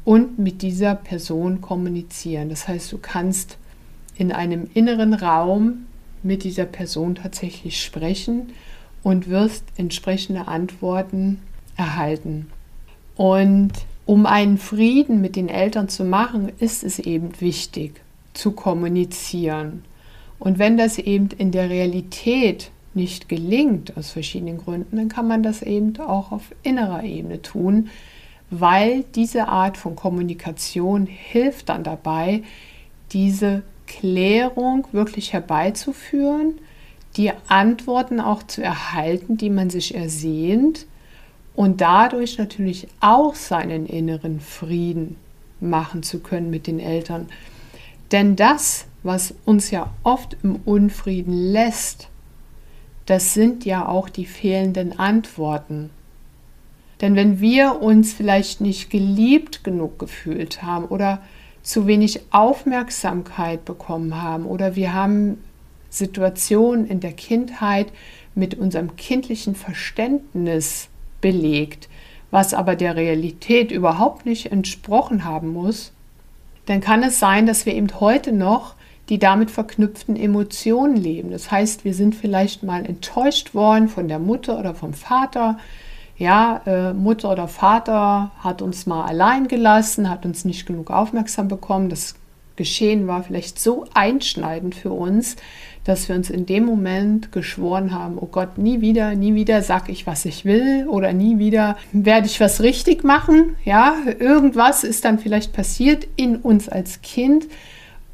und 0.05 0.39
mit 0.39 0.63
dieser 0.63 0.95
Person 0.95 1.61
kommunizieren. 1.61 2.49
Das 2.49 2.67
heißt, 2.67 2.91
du 2.93 2.99
kannst 2.99 3.57
in 4.17 4.33
einem 4.33 4.69
inneren 4.75 5.15
Raum 5.15 5.87
mit 6.23 6.45
dieser 6.45 6.67
Person 6.67 7.15
tatsächlich 7.15 7.83
sprechen 7.83 8.53
und 9.03 9.29
wirst 9.29 9.65
entsprechende 9.77 10.49
Antworten 10.49 11.41
erhalten. 11.77 12.51
Und 13.17 13.73
um 14.07 14.27
einen 14.27 14.59
Frieden 14.59 15.21
mit 15.21 15.37
den 15.37 15.49
Eltern 15.49 15.89
zu 15.89 16.05
machen, 16.05 16.51
ist 16.59 16.83
es 16.83 16.99
eben 16.99 17.41
wichtig 17.41 18.01
zu 18.35 18.53
kommunizieren. 18.53 19.85
Und 20.43 20.59
wenn 20.59 20.77
das 20.77 20.99
eben 20.99 21.29
in 21.39 21.53
der 21.53 21.71
Realität 21.71 22.73
nicht 22.95 23.29
gelingt, 23.29 23.97
aus 23.97 24.11
verschiedenen 24.11 24.59
Gründen, 24.59 24.97
dann 24.97 25.09
kann 25.09 25.29
man 25.29 25.45
das 25.45 25.63
eben 25.63 25.97
auch 26.01 26.33
auf 26.33 26.53
innerer 26.65 27.05
Ebene 27.05 27.43
tun, 27.43 27.91
weil 28.51 29.05
diese 29.15 29.47
Art 29.47 29.77
von 29.77 29.95
Kommunikation 29.95 31.07
hilft 31.07 31.69
dann 31.69 31.85
dabei, 31.85 32.43
diese 33.13 33.63
Klärung 33.87 34.89
wirklich 34.91 35.33
herbeizuführen, 35.33 36.59
die 37.17 37.31
Antworten 37.47 38.19
auch 38.19 38.43
zu 38.43 38.65
erhalten, 38.65 39.37
die 39.37 39.51
man 39.51 39.71
sich 39.71 39.95
ersehnt 39.95 40.87
und 41.55 41.81
dadurch 41.81 42.39
natürlich 42.39 42.89
auch 42.99 43.37
seinen 43.37 43.87
inneren 43.87 44.41
Frieden 44.41 45.15
machen 45.61 46.03
zu 46.03 46.19
können 46.19 46.51
mit 46.51 46.67
den 46.67 46.81
Eltern. 46.81 47.29
Denn 48.11 48.35
das 48.35 48.87
was 49.03 49.35
uns 49.45 49.71
ja 49.71 49.93
oft 50.03 50.37
im 50.43 50.57
Unfrieden 50.65 51.33
lässt, 51.33 52.09
das 53.07 53.35
sind 53.35 53.65
ja 53.65 53.89
auch 53.89 54.09
die 54.09 54.27
fehlenden 54.27 54.99
Antworten. 54.99 55.91
Denn 57.01 57.17
wenn 57.17 57.41
wir 57.41 57.83
uns 57.83 58.13
vielleicht 58.13 58.61
nicht 58.61 58.91
geliebt 58.91 59.65
genug 59.65 59.99
gefühlt 59.99 60.63
haben 60.63 60.85
oder 60.85 61.21
zu 61.63 61.87
wenig 61.87 62.21
Aufmerksamkeit 62.31 63.65
bekommen 63.65 64.23
haben 64.23 64.47
oder 64.47 64.77
wir 64.77 64.95
haben 64.95 65.43
Situationen 65.91 66.87
in 66.87 67.01
der 67.01 67.13
Kindheit 67.13 67.93
mit 68.35 68.55
unserem 68.55 68.97
kindlichen 68.97 69.55
Verständnis 69.55 70.89
belegt, 71.21 71.89
was 72.31 72.55
aber 72.55 72.77
der 72.77 72.97
Realität 72.97 73.71
überhaupt 73.71 74.25
nicht 74.25 74.51
entsprochen 74.51 75.25
haben 75.25 75.49
muss, 75.49 75.93
dann 76.67 76.81
kann 76.81 77.03
es 77.03 77.19
sein, 77.19 77.47
dass 77.47 77.67
wir 77.67 77.75
eben 77.75 78.01
heute 78.01 78.33
noch 78.33 78.75
die 79.09 79.19
damit 79.19 79.51
verknüpften 79.51 80.17
Emotionen 80.17 80.97
leben. 80.97 81.31
Das 81.31 81.51
heißt, 81.51 81.85
wir 81.85 81.95
sind 81.95 82.15
vielleicht 82.15 82.63
mal 82.63 82.87
enttäuscht 82.87 83.55
worden 83.55 83.89
von 83.89 84.09
der 84.09 84.19
Mutter 84.19 84.59
oder 84.59 84.75
vom 84.75 84.95
Vater. 84.95 85.59
Ja, 86.17 86.63
äh, 86.67 86.93
Mutter 86.93 87.33
oder 87.33 87.49
Vater 87.49 88.31
hat 88.39 88.63
uns 88.63 88.87
mal 88.87 89.05
allein 89.05 89.49
gelassen, 89.49 90.09
hat 90.09 90.25
uns 90.25 90.45
nicht 90.45 90.67
genug 90.67 90.91
aufmerksam 90.91 91.49
bekommen. 91.49 91.89
Das 91.89 92.15
Geschehen 92.55 93.07
war 93.07 93.23
vielleicht 93.23 93.59
so 93.59 93.87
einschneidend 93.95 94.75
für 94.75 94.93
uns, 94.93 95.37
dass 95.85 96.09
wir 96.09 96.15
uns 96.15 96.31
in 96.31 96.47
dem 96.47 96.65
Moment 96.65 97.33
geschworen 97.33 97.93
haben, 97.93 98.19
oh 98.19 98.27
Gott, 98.27 98.59
nie 98.59 98.81
wieder, 98.81 99.15
nie 99.15 99.35
wieder 99.35 99.63
sag 99.63 99.89
ich, 99.89 100.07
was 100.07 100.27
ich 100.27 100.45
will 100.45 100.87
oder 100.87 101.13
nie 101.13 101.39
wieder 101.39 101.77
werde 101.93 102.27
ich 102.27 102.41
was 102.41 102.61
richtig 102.61 103.05
machen. 103.05 103.57
Ja, 103.65 103.97
irgendwas 104.19 104.85
ist 104.85 105.05
dann 105.05 105.19
vielleicht 105.19 105.53
passiert 105.53 106.07
in 106.17 106.37
uns 106.37 106.69
als 106.69 107.01
Kind, 107.03 107.47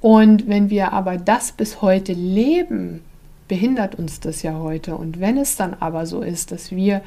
und 0.00 0.48
wenn 0.48 0.70
wir 0.70 0.92
aber 0.92 1.16
das 1.16 1.52
bis 1.52 1.82
heute 1.82 2.12
leben, 2.12 3.02
behindert 3.48 3.96
uns 3.96 4.20
das 4.20 4.42
ja 4.42 4.58
heute. 4.58 4.96
Und 4.96 5.20
wenn 5.20 5.38
es 5.38 5.56
dann 5.56 5.74
aber 5.80 6.06
so 6.06 6.20
ist, 6.20 6.52
dass 6.52 6.70
wir 6.70 7.02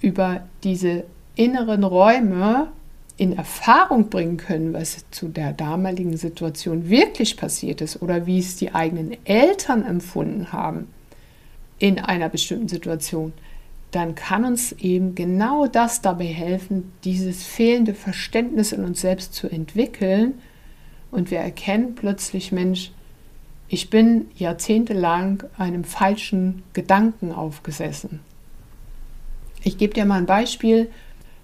über 0.00 0.42
diese 0.62 1.04
inneren 1.34 1.84
Räume 1.84 2.68
in 3.16 3.36
Erfahrung 3.36 4.08
bringen 4.08 4.36
können, 4.36 4.72
was 4.72 5.04
zu 5.10 5.28
der 5.28 5.52
damaligen 5.52 6.16
Situation 6.16 6.88
wirklich 6.88 7.36
passiert 7.36 7.80
ist 7.80 8.00
oder 8.00 8.26
wie 8.26 8.38
es 8.38 8.56
die 8.56 8.74
eigenen 8.74 9.14
Eltern 9.26 9.84
empfunden 9.84 10.52
haben 10.52 10.88
in 11.78 11.98
einer 11.98 12.28
bestimmten 12.28 12.68
Situation, 12.68 13.32
dann 13.90 14.14
kann 14.14 14.44
uns 14.44 14.72
eben 14.72 15.14
genau 15.14 15.66
das 15.66 16.00
dabei 16.00 16.26
helfen, 16.26 16.92
dieses 17.04 17.42
fehlende 17.42 17.94
Verständnis 17.94 18.72
in 18.72 18.84
uns 18.84 19.00
selbst 19.00 19.34
zu 19.34 19.48
entwickeln. 19.48 20.34
Und 21.10 21.30
wir 21.30 21.38
erkennen 21.38 21.94
plötzlich, 21.94 22.52
Mensch, 22.52 22.92
ich 23.68 23.90
bin 23.90 24.26
jahrzehntelang 24.36 25.44
einem 25.56 25.84
falschen 25.84 26.62
Gedanken 26.72 27.32
aufgesessen. 27.32 28.20
Ich 29.62 29.78
gebe 29.78 29.94
dir 29.94 30.04
mal 30.04 30.18
ein 30.18 30.26
Beispiel. 30.26 30.90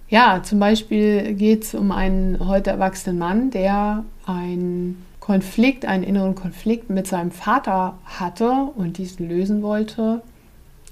Ja, 0.09 0.43
zum 0.43 0.59
Beispiel 0.59 1.35
geht 1.35 1.65
es 1.65 1.75
um 1.75 1.93
einen 1.93 2.47
heute 2.47 2.71
erwachsenen 2.71 3.19
Mann, 3.19 3.51
der 3.51 4.05
einen 4.25 5.05
Konflikt, 5.21 5.85
einen 5.85 6.05
inneren 6.05 6.35
Konflikt 6.35 6.91
mit 6.91 7.07
seinem 7.07 7.33
Vater 7.33 7.99
hatte 8.05 8.51
und 8.77 8.99
diesen 8.99 9.29
lösen 9.29 9.63
wollte 9.63 10.23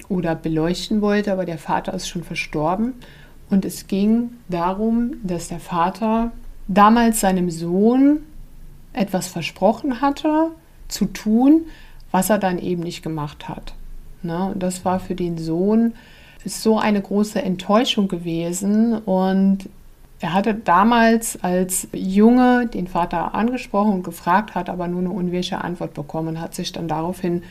oder 0.08 0.34
beleuchten 0.34 1.00
wollte, 1.00 1.32
aber 1.32 1.44
der 1.44 1.58
Vater 1.58 1.94
ist 1.94 2.08
schon 2.08 2.24
verstorben. 2.24 2.94
Und 3.50 3.64
es 3.64 3.86
ging 3.86 4.30
darum, 4.48 5.14
dass 5.22 5.48
der 5.48 5.60
Vater 5.60 6.32
damals 6.66 7.20
seinem 7.20 7.50
Sohn 7.50 8.20
etwas 8.94 9.26
versprochen 9.26 10.00
hatte 10.00 10.50
zu 10.88 11.06
tun, 11.06 11.66
was 12.10 12.30
er 12.30 12.38
dann 12.38 12.58
eben 12.58 12.82
nicht 12.82 13.02
gemacht 13.02 13.48
hat. 13.48 13.74
Ne? 14.22 14.52
Und 14.52 14.62
das 14.62 14.84
war 14.84 15.00
für 15.00 15.14
den 15.14 15.36
Sohn 15.38 15.94
so 16.44 16.78
eine 16.78 17.00
große 17.00 17.40
Enttäuschung 17.40 18.08
gewesen 18.08 18.98
und 18.98 19.68
er 20.20 20.32
hatte 20.32 20.54
damals 20.54 21.42
als 21.42 21.88
Junge 21.92 22.66
den 22.66 22.86
Vater 22.86 23.34
angesprochen 23.34 23.92
und 23.92 24.04
gefragt, 24.04 24.54
hat 24.54 24.70
aber 24.70 24.88
nur 24.88 25.00
eine 25.00 25.10
unwirche 25.10 25.62
Antwort 25.62 25.92
bekommen, 25.92 26.40
hat 26.40 26.54
sich 26.54 26.72
dann 26.72 26.88
daraufhin 26.88 27.42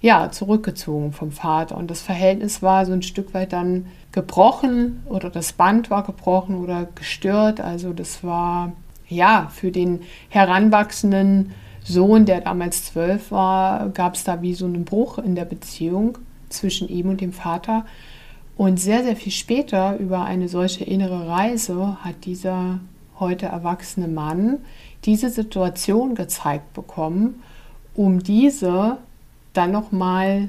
ja, 0.00 0.30
zurückgezogen 0.30 1.12
vom 1.12 1.32
Vater. 1.32 1.76
Und 1.76 1.90
das 1.90 2.02
Verhältnis 2.02 2.62
war 2.62 2.84
so 2.86 2.92
ein 2.92 3.02
Stück 3.02 3.32
weit 3.34 3.52
dann 3.52 3.86
gebrochen 4.12 5.02
oder 5.06 5.30
das 5.30 5.54
Band 5.54 5.90
war 5.90 6.04
gebrochen 6.04 6.56
oder 6.56 6.86
gestört. 6.94 7.60
Also 7.60 7.92
das 7.92 8.22
war 8.22 8.72
ja 9.08 9.50
für 9.54 9.70
den 9.70 10.00
heranwachsenden 10.28 11.52
Sohn, 11.82 12.24
der 12.24 12.40
damals 12.40 12.86
zwölf 12.86 13.30
war, 13.30 13.90
gab 13.90 14.14
es 14.14 14.24
da 14.24 14.40
wie 14.40 14.54
so 14.54 14.64
einen 14.64 14.84
Bruch 14.84 15.18
in 15.18 15.34
der 15.34 15.44
Beziehung 15.44 16.18
zwischen 16.48 16.88
ihm 16.88 17.10
und 17.10 17.20
dem 17.20 17.32
Vater. 17.32 17.84
Und 18.56 18.78
sehr, 18.78 19.04
sehr 19.04 19.16
viel 19.16 19.32
später 19.32 19.98
über 19.98 20.24
eine 20.24 20.48
solche 20.48 20.84
innere 20.84 21.28
Reise 21.28 21.98
hat 22.02 22.24
dieser 22.24 22.80
heute 23.18 23.46
erwachsene 23.46 24.08
Mann 24.08 24.58
diese 25.04 25.28
Situation 25.28 26.14
gezeigt 26.14 26.72
bekommen, 26.72 27.42
um 27.94 28.22
diese 28.22 28.98
dann 29.52 29.72
nochmal 29.72 30.48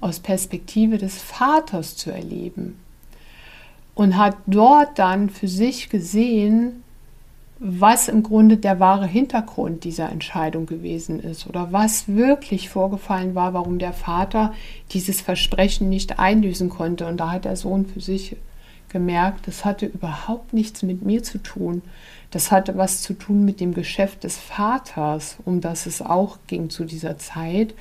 aus 0.00 0.20
Perspektive 0.20 0.98
des 0.98 1.20
Vaters 1.20 1.96
zu 1.96 2.10
erleben. 2.10 2.78
Und 3.94 4.16
hat 4.16 4.36
dort 4.46 4.98
dann 4.98 5.30
für 5.30 5.48
sich 5.48 5.88
gesehen, 5.88 6.82
was 7.58 8.08
im 8.08 8.22
Grunde 8.22 8.58
der 8.58 8.80
wahre 8.80 9.06
Hintergrund 9.06 9.84
dieser 9.84 10.10
Entscheidung 10.10 10.66
gewesen 10.66 11.20
ist 11.20 11.46
oder 11.46 11.72
was 11.72 12.06
wirklich 12.06 12.68
vorgefallen 12.68 13.34
war, 13.34 13.54
warum 13.54 13.78
der 13.78 13.94
Vater 13.94 14.52
dieses 14.92 15.22
Versprechen 15.22 15.88
nicht 15.88 16.18
einlösen 16.18 16.68
konnte. 16.68 17.06
Und 17.06 17.16
da 17.16 17.32
hat 17.32 17.46
der 17.46 17.56
Sohn 17.56 17.86
für 17.86 18.00
sich 18.00 18.36
gemerkt, 18.90 19.46
das 19.48 19.64
hatte 19.64 19.86
überhaupt 19.86 20.52
nichts 20.52 20.82
mit 20.82 21.02
mir 21.02 21.22
zu 21.22 21.38
tun. 21.38 21.82
Das 22.30 22.52
hatte 22.52 22.76
was 22.76 23.00
zu 23.00 23.14
tun 23.14 23.44
mit 23.44 23.60
dem 23.60 23.72
Geschäft 23.72 24.24
des 24.24 24.36
Vaters, 24.36 25.38
um 25.44 25.60
das 25.60 25.86
es 25.86 26.02
auch 26.02 26.38
ging 26.46 26.68
zu 26.68 26.84
dieser 26.84 27.16
Zeit 27.16 27.74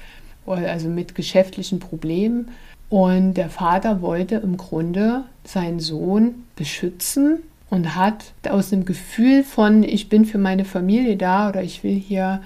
also 0.45 0.89
mit 0.89 1.15
geschäftlichen 1.15 1.79
Problemen. 1.79 2.51
Und 2.89 3.33
der 3.33 3.49
Vater 3.49 4.01
wollte 4.01 4.35
im 4.35 4.57
Grunde 4.57 5.23
seinen 5.43 5.79
Sohn 5.79 6.45
beschützen 6.55 7.39
und 7.75 7.93
hat 7.93 8.31
aus 8.49 8.69
dem 8.69 8.85
Gefühl 8.85 9.43
von, 9.43 9.83
ich 9.83 10.07
bin 10.07 10.23
für 10.23 10.37
meine 10.37 10.63
Familie 10.63 11.17
da 11.17 11.49
oder 11.49 11.61
ich 11.61 11.83
will 11.83 11.95
hier 11.95 12.41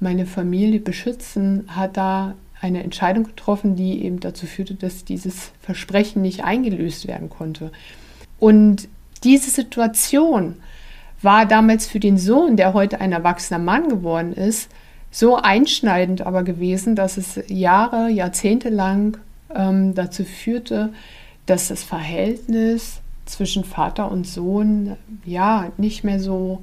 meine 0.00 0.26
Familie 0.26 0.80
beschützen, 0.80 1.68
hat 1.68 1.96
da 1.96 2.34
eine 2.60 2.82
Entscheidung 2.82 3.22
getroffen, 3.22 3.76
die 3.76 4.04
eben 4.04 4.18
dazu 4.18 4.44
führte, 4.46 4.74
dass 4.74 5.04
dieses 5.04 5.52
Versprechen 5.60 6.20
nicht 6.20 6.42
eingelöst 6.42 7.06
werden 7.06 7.30
konnte. 7.30 7.70
Und 8.40 8.88
diese 9.22 9.50
Situation 9.50 10.56
war 11.22 11.46
damals 11.46 11.86
für 11.86 12.00
den 12.00 12.18
Sohn, 12.18 12.56
der 12.56 12.74
heute 12.74 13.00
ein 13.00 13.12
erwachsener 13.12 13.60
Mann 13.60 13.88
geworden 13.88 14.32
ist, 14.32 14.68
so 15.12 15.36
einschneidend 15.36 16.22
aber 16.22 16.42
gewesen, 16.42 16.96
dass 16.96 17.18
es 17.18 17.38
Jahre, 17.46 18.10
Jahrzehnte 18.10 18.68
lang 18.68 19.18
ähm, 19.54 19.94
dazu 19.94 20.24
führte, 20.24 20.92
dass 21.46 21.68
das 21.68 21.84
Verhältnis 21.84 23.01
zwischen 23.24 23.64
Vater 23.64 24.10
und 24.10 24.26
Sohn 24.26 24.96
ja 25.24 25.70
nicht 25.76 26.04
mehr 26.04 26.20
so 26.20 26.62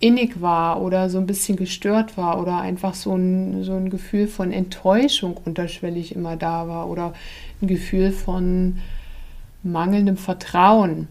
innig 0.00 0.40
war 0.40 0.80
oder 0.80 1.10
so 1.10 1.18
ein 1.18 1.26
bisschen 1.26 1.56
gestört 1.56 2.16
war 2.16 2.40
oder 2.40 2.60
einfach 2.60 2.94
so 2.94 3.14
ein, 3.14 3.64
so 3.64 3.74
ein 3.74 3.90
Gefühl 3.90 4.28
von 4.28 4.52
Enttäuschung 4.52 5.36
unterschwellig 5.44 6.14
immer 6.14 6.36
da 6.36 6.68
war 6.68 6.88
oder 6.88 7.14
ein 7.60 7.66
Gefühl 7.66 8.12
von 8.12 8.78
mangelndem 9.62 10.16
Vertrauen. 10.16 11.08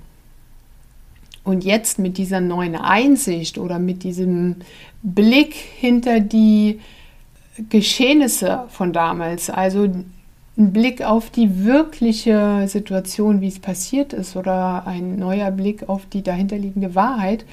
Und 1.43 1.63
jetzt 1.63 1.99
mit 1.99 2.17
dieser 2.17 2.41
neuen 2.41 2.75
Einsicht 2.75 3.57
oder 3.57 3.79
mit 3.79 4.03
diesem 4.03 4.57
Blick 5.01 5.53
hinter 5.53 6.19
die 6.19 6.79
Geschehnisse 7.69 8.65
von 8.69 8.93
damals, 8.93 9.49
also 9.49 9.89
ein 10.58 10.74
Blick 10.74 11.04
auf 11.04 11.30
die 11.30 11.63
wirkliche 11.63 12.67
Situation, 12.67 13.41
wie 13.41 13.48
es 13.48 13.60
passiert 13.60 14.13
ist, 14.13 14.36
oder 14.36 14.88
ein 14.88 15.17
neuer 15.17 15.52
Blick 15.52 15.88
auf 15.88 16.06
die 16.08 16.24
dahinterliegende 16.24 16.96
Wahrheit, 16.96 17.46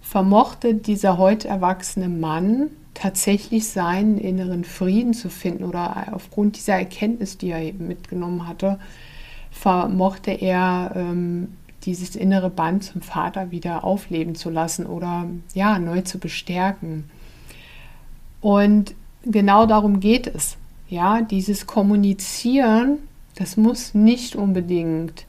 vermochte 0.00 0.74
dieser 0.74 1.18
heute 1.18 1.48
erwachsene 1.48 2.08
Mann 2.08 2.70
tatsächlich 2.94 3.68
seinen 3.68 4.18
inneren 4.18 4.62
Frieden 4.62 5.14
zu 5.14 5.28
finden 5.28 5.64
oder 5.64 6.06
aufgrund 6.12 6.56
dieser 6.56 6.74
Erkenntnis, 6.74 7.36
die 7.36 7.50
er 7.50 7.72
mitgenommen 7.72 8.46
hatte, 8.46 8.78
vermochte 9.50 10.30
er 10.30 10.92
ähm, 10.94 11.48
dieses 11.84 12.14
innere 12.14 12.50
Band 12.50 12.84
zum 12.84 13.02
Vater 13.02 13.50
wieder 13.50 13.82
aufleben 13.82 14.36
zu 14.36 14.50
lassen 14.50 14.86
oder 14.86 15.26
ja, 15.52 15.80
neu 15.80 16.02
zu 16.02 16.18
bestärken. 16.18 17.10
Und 18.40 18.94
genau 19.24 19.66
darum 19.66 19.98
geht 19.98 20.28
es. 20.28 20.56
Ja, 20.88 21.22
dieses 21.22 21.66
Kommunizieren, 21.66 22.98
das 23.36 23.56
muss 23.56 23.94
nicht 23.94 24.36
unbedingt 24.36 25.26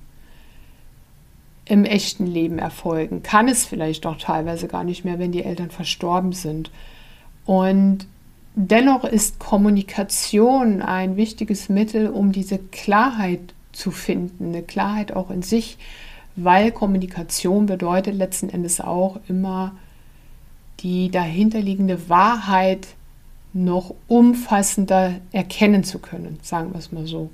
im 1.66 1.84
echten 1.84 2.28
Leben 2.28 2.60
erfolgen. 2.60 3.24
Kann 3.24 3.48
es 3.48 3.66
vielleicht 3.66 4.06
auch 4.06 4.18
teilweise 4.18 4.68
gar 4.68 4.84
nicht 4.84 5.06
mehr, 5.06 5.18
wenn 5.18 5.32
die 5.32 5.44
Eltern 5.44 5.72
verstorben 5.72 6.34
sind. 6.34 6.70
Und 7.46 8.06
dennoch 8.54 9.04
ist 9.04 9.40
Kommunikation 9.40 10.82
ein 10.82 11.18
wichtiges 11.18 11.70
Mittel, 11.70 12.10
um 12.10 12.32
diese 12.32 12.60
Klarheit 12.60 13.54
zu 13.72 13.92
finden, 13.92 14.50
eine 14.50 14.62
Klarheit 14.62 15.14
auch 15.14 15.32
in 15.32 15.42
sich 15.42 15.78
weil 16.36 16.72
Kommunikation 16.72 17.66
bedeutet 17.66 18.16
letzten 18.16 18.50
Endes 18.50 18.82
auch 18.82 19.20
immer 19.28 19.76
die 20.82 21.10
dahinterliegende 21.10 22.10
Wahrheit 22.10 22.88
noch 23.56 23.96
umfassender 24.08 25.14
erkennen 25.32 25.86
zu 25.86 26.00
können, 26.00 26.40
sagen 26.42 26.74
wir 26.74 26.80
es 26.80 26.92
mal 26.92 27.08
so. 27.08 27.30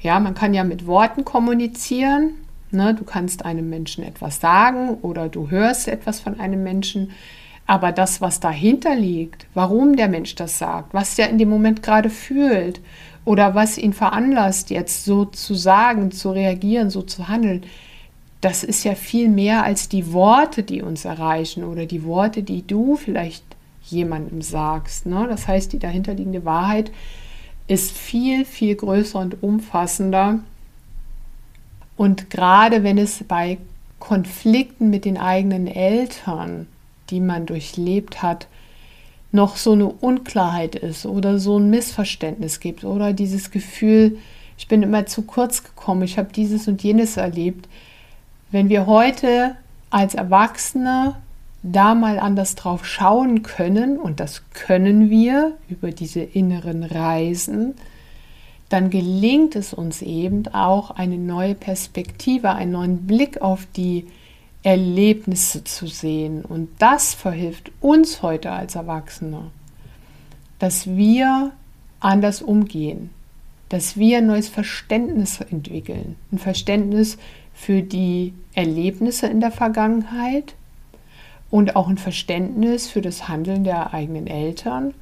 Ja, 0.00 0.20
man 0.20 0.34
kann 0.34 0.54
ja 0.54 0.62
mit 0.62 0.86
Worten 0.86 1.24
kommunizieren. 1.24 2.34
Ne? 2.70 2.94
Du 2.94 3.02
kannst 3.02 3.44
einem 3.44 3.68
Menschen 3.68 4.04
etwas 4.04 4.40
sagen 4.40 4.94
oder 5.02 5.28
du 5.28 5.50
hörst 5.50 5.88
etwas 5.88 6.20
von 6.20 6.38
einem 6.38 6.62
Menschen. 6.62 7.10
Aber 7.66 7.90
das, 7.90 8.20
was 8.20 8.38
dahinter 8.38 8.94
liegt, 8.94 9.46
warum 9.54 9.96
der 9.96 10.08
Mensch 10.08 10.36
das 10.36 10.56
sagt, 10.56 10.94
was 10.94 11.18
er 11.18 11.28
in 11.28 11.38
dem 11.38 11.50
Moment 11.50 11.82
gerade 11.82 12.10
fühlt 12.10 12.80
oder 13.24 13.56
was 13.56 13.76
ihn 13.76 13.92
veranlasst, 13.92 14.70
jetzt 14.70 15.04
so 15.04 15.24
zu 15.24 15.54
sagen, 15.54 16.12
zu 16.12 16.30
reagieren, 16.30 16.90
so 16.90 17.02
zu 17.02 17.26
handeln, 17.26 17.64
das 18.40 18.62
ist 18.62 18.84
ja 18.84 18.94
viel 18.94 19.28
mehr 19.28 19.64
als 19.64 19.88
die 19.88 20.12
Worte, 20.12 20.62
die 20.62 20.80
uns 20.80 21.04
erreichen 21.04 21.64
oder 21.64 21.86
die 21.86 22.04
Worte, 22.04 22.44
die 22.44 22.64
du 22.64 22.94
vielleicht 22.94 23.47
jemandem 23.90 24.42
sagst. 24.42 25.06
Ne? 25.06 25.26
Das 25.28 25.48
heißt, 25.48 25.72
die 25.72 25.78
dahinterliegende 25.78 26.44
Wahrheit 26.44 26.90
ist 27.66 27.92
viel, 27.92 28.44
viel 28.44 28.74
größer 28.74 29.18
und 29.18 29.42
umfassender. 29.42 30.40
Und 31.96 32.30
gerade 32.30 32.82
wenn 32.84 32.98
es 32.98 33.24
bei 33.24 33.58
Konflikten 33.98 34.90
mit 34.90 35.04
den 35.04 35.18
eigenen 35.18 35.66
Eltern, 35.66 36.66
die 37.10 37.20
man 37.20 37.46
durchlebt 37.46 38.22
hat, 38.22 38.46
noch 39.30 39.56
so 39.56 39.72
eine 39.72 39.86
Unklarheit 39.86 40.74
ist 40.74 41.04
oder 41.04 41.38
so 41.38 41.58
ein 41.58 41.68
Missverständnis 41.68 42.60
gibt 42.60 42.84
oder 42.84 43.12
dieses 43.12 43.50
Gefühl, 43.50 44.18
ich 44.56 44.68
bin 44.68 44.82
immer 44.82 45.06
zu 45.06 45.22
kurz 45.22 45.62
gekommen, 45.62 46.02
ich 46.02 46.18
habe 46.18 46.32
dieses 46.32 46.66
und 46.66 46.82
jenes 46.82 47.16
erlebt, 47.16 47.68
wenn 48.50 48.68
wir 48.68 48.86
heute 48.86 49.54
als 49.90 50.14
Erwachsene 50.14 51.16
da 51.72 51.94
mal 51.94 52.18
anders 52.18 52.54
drauf 52.54 52.84
schauen 52.84 53.42
können, 53.42 53.98
und 53.98 54.20
das 54.20 54.42
können 54.52 55.10
wir 55.10 55.56
über 55.68 55.90
diese 55.90 56.20
inneren 56.20 56.82
Reisen, 56.82 57.74
dann 58.68 58.90
gelingt 58.90 59.56
es 59.56 59.72
uns 59.72 60.02
eben 60.02 60.46
auch, 60.48 60.90
eine 60.90 61.16
neue 61.16 61.54
Perspektive, 61.54 62.50
einen 62.50 62.72
neuen 62.72 63.06
Blick 63.06 63.40
auf 63.40 63.66
die 63.76 64.06
Erlebnisse 64.62 65.64
zu 65.64 65.86
sehen. 65.86 66.44
Und 66.44 66.68
das 66.78 67.14
verhilft 67.14 67.70
uns 67.80 68.22
heute 68.22 68.50
als 68.50 68.74
Erwachsene, 68.74 69.50
dass 70.58 70.86
wir 70.86 71.52
anders 72.00 72.42
umgehen, 72.42 73.10
dass 73.70 73.96
wir 73.96 74.18
ein 74.18 74.26
neues 74.26 74.48
Verständnis 74.48 75.40
entwickeln. 75.40 76.16
Ein 76.32 76.38
Verständnis 76.38 77.16
für 77.54 77.82
die 77.82 78.34
Erlebnisse 78.54 79.26
in 79.26 79.40
der 79.40 79.50
Vergangenheit 79.50 80.54
und 81.50 81.76
auch 81.76 81.88
ein 81.88 81.98
Verständnis 81.98 82.88
für 82.88 83.00
das 83.00 83.28
Handeln 83.28 83.64
der 83.64 83.94
eigenen 83.94 84.26
Eltern. 84.26 84.94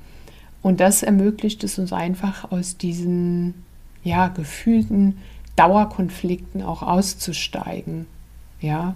Und 0.62 0.80
das 0.80 1.02
ermöglicht 1.02 1.64
es 1.64 1.78
uns 1.78 1.92
einfach 1.92 2.50
aus 2.50 2.76
diesen 2.76 3.54
ja, 4.02 4.28
gefühlten 4.28 5.18
Dauerkonflikten 5.56 6.62
auch 6.62 6.82
auszusteigen. 6.82 8.06
Ja. 8.60 8.94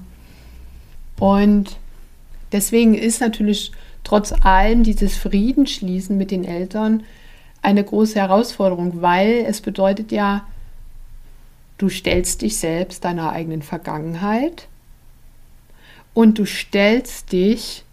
Und 1.19 1.79
deswegen 2.53 2.95
ist 2.95 3.21
natürlich 3.21 3.73
trotz 4.05 4.33
allem 4.33 4.83
dieses 4.83 5.17
Friedensschließen 5.17 6.17
mit 6.17 6.31
den 6.31 6.45
Eltern 6.45 7.03
eine 7.63 7.85
große 7.85 8.19
Herausforderung, 8.19 9.03
weil 9.03 9.45
es 9.47 9.61
bedeutet 9.61 10.13
ja, 10.13 10.47
du 11.79 11.89
stellst 11.89 12.43
dich 12.43 12.57
selbst 12.57 13.05
deiner 13.05 13.33
eigenen 13.33 13.63
Vergangenheit 13.63 14.69
und 16.15 16.39
du 16.39 16.47
stellst 16.47 17.33
dich 17.33 17.85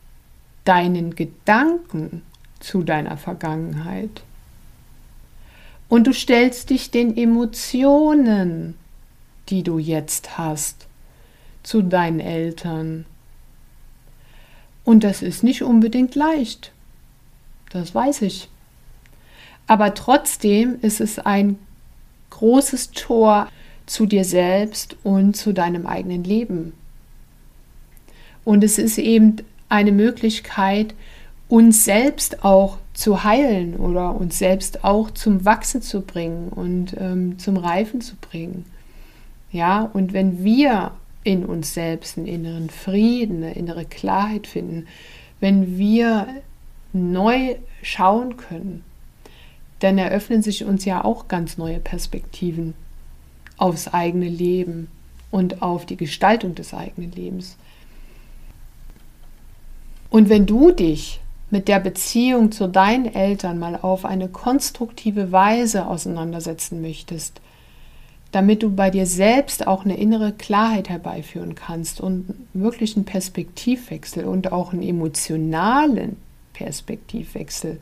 deinen 0.65 1.15
Gedanken 1.15 2.23
zu 2.59 2.83
deiner 2.83 3.17
Vergangenheit. 3.17 4.23
Und 5.89 6.07
du 6.07 6.13
stellst 6.13 6.69
dich 6.69 6.91
den 6.91 7.15
Emotionen, 7.15 8.75
die 9.49 9.63
du 9.63 9.77
jetzt 9.79 10.37
hast, 10.37 10.87
zu 11.63 11.81
deinen 11.81 12.19
Eltern. 12.19 13.05
Und 14.83 15.03
das 15.03 15.21
ist 15.21 15.43
nicht 15.43 15.63
unbedingt 15.63 16.15
leicht. 16.15 16.71
Das 17.69 17.93
weiß 17.95 18.21
ich. 18.23 18.49
Aber 19.67 19.93
trotzdem 19.93 20.79
ist 20.81 21.01
es 21.01 21.19
ein 21.19 21.59
großes 22.29 22.91
Tor 22.91 23.49
zu 23.85 24.05
dir 24.05 24.25
selbst 24.25 24.95
und 25.03 25.35
zu 25.35 25.53
deinem 25.53 25.85
eigenen 25.85 26.23
Leben. 26.23 26.73
Und 28.47 28.63
es 28.63 28.77
ist 28.77 28.97
eben 28.97 29.35
eine 29.67 29.91
Möglichkeit, 29.91 30.95
uns 31.49 31.83
selbst 31.83 32.45
auch 32.45 32.77
zu 32.93 33.25
heilen 33.25 33.75
oder 33.75 34.15
uns 34.15 34.39
selbst 34.39 34.85
auch 34.85 35.11
zum 35.11 35.43
Wachsen 35.43 35.81
zu 35.81 35.99
bringen 35.99 36.47
und 36.47 36.95
ähm, 36.97 37.39
zum 37.39 37.57
Reifen 37.57 37.99
zu 37.99 38.15
bringen. 38.15 38.63
Ja, 39.51 39.81
und 39.91 40.13
wenn 40.13 40.45
wir 40.45 40.91
in 41.25 41.43
uns 41.43 41.73
selbst 41.73 42.17
einen 42.17 42.25
inneren 42.25 42.69
Frieden, 42.69 43.43
eine 43.43 43.53
innere 43.53 43.83
Klarheit 43.83 44.47
finden, 44.47 44.87
wenn 45.41 45.77
wir 45.77 46.27
neu 46.93 47.55
schauen 47.81 48.37
können, 48.37 48.81
dann 49.79 49.97
eröffnen 49.97 50.41
sich 50.41 50.63
uns 50.63 50.85
ja 50.85 51.03
auch 51.03 51.27
ganz 51.27 51.57
neue 51.57 51.81
Perspektiven 51.81 52.75
aufs 53.57 53.89
eigene 53.89 54.29
Leben 54.29 54.87
und 55.31 55.61
auf 55.61 55.85
die 55.85 55.97
Gestaltung 55.97 56.55
des 56.55 56.73
eigenen 56.73 57.11
Lebens. 57.11 57.57
Und 60.09 60.29
wenn 60.29 60.45
du 60.45 60.71
dich 60.71 61.19
mit 61.49 61.67
der 61.67 61.79
Beziehung 61.79 62.51
zu 62.51 62.67
deinen 62.67 63.13
Eltern 63.13 63.59
mal 63.59 63.77
auf 63.81 64.05
eine 64.05 64.27
konstruktive 64.27 65.31
Weise 65.31 65.87
auseinandersetzen 65.87 66.81
möchtest, 66.81 67.41
damit 68.31 68.63
du 68.63 68.69
bei 68.69 68.89
dir 68.89 69.05
selbst 69.05 69.67
auch 69.67 69.85
eine 69.85 69.97
innere 69.97 70.33
Klarheit 70.33 70.89
herbeiführen 70.89 71.55
kannst 71.55 72.01
und 72.01 72.33
wirklich 72.53 72.95
einen 72.95 73.05
Perspektivwechsel 73.05 74.25
und 74.25 74.51
auch 74.51 74.73
einen 74.73 74.83
emotionalen 74.83 76.17
Perspektivwechsel, 76.53 77.79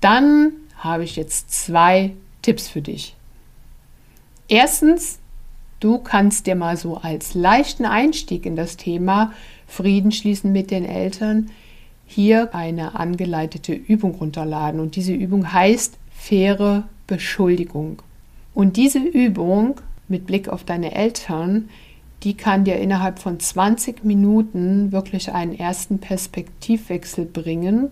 dann 0.00 0.52
habe 0.76 1.04
ich 1.04 1.16
jetzt 1.16 1.50
zwei 1.50 2.12
Tipps 2.42 2.68
für 2.68 2.82
dich. 2.82 3.16
Erstens, 4.48 5.18
du 5.80 5.98
kannst 5.98 6.46
dir 6.46 6.56
mal 6.56 6.76
so 6.76 6.98
als 6.98 7.32
leichten 7.32 7.86
Einstieg 7.86 8.44
in 8.44 8.56
das 8.56 8.76
Thema 8.76 9.32
Frieden 9.74 10.12
schließen 10.12 10.52
mit 10.52 10.70
den 10.70 10.84
Eltern 10.84 11.50
hier 12.06 12.54
eine 12.54 12.94
angeleitete 12.94 13.72
Übung 13.72 14.14
runterladen. 14.14 14.80
Und 14.80 14.96
diese 14.96 15.12
Übung 15.12 15.52
heißt 15.52 15.98
faire 16.10 16.84
Beschuldigung. 17.06 18.00
Und 18.54 18.76
diese 18.76 19.00
Übung 19.00 19.80
mit 20.08 20.26
Blick 20.26 20.48
auf 20.48 20.64
deine 20.64 20.94
Eltern, 20.94 21.68
die 22.22 22.34
kann 22.34 22.64
dir 22.64 22.76
innerhalb 22.76 23.18
von 23.18 23.40
20 23.40 24.04
Minuten 24.04 24.92
wirklich 24.92 25.32
einen 25.32 25.58
ersten 25.58 25.98
Perspektivwechsel 25.98 27.24
bringen 27.24 27.90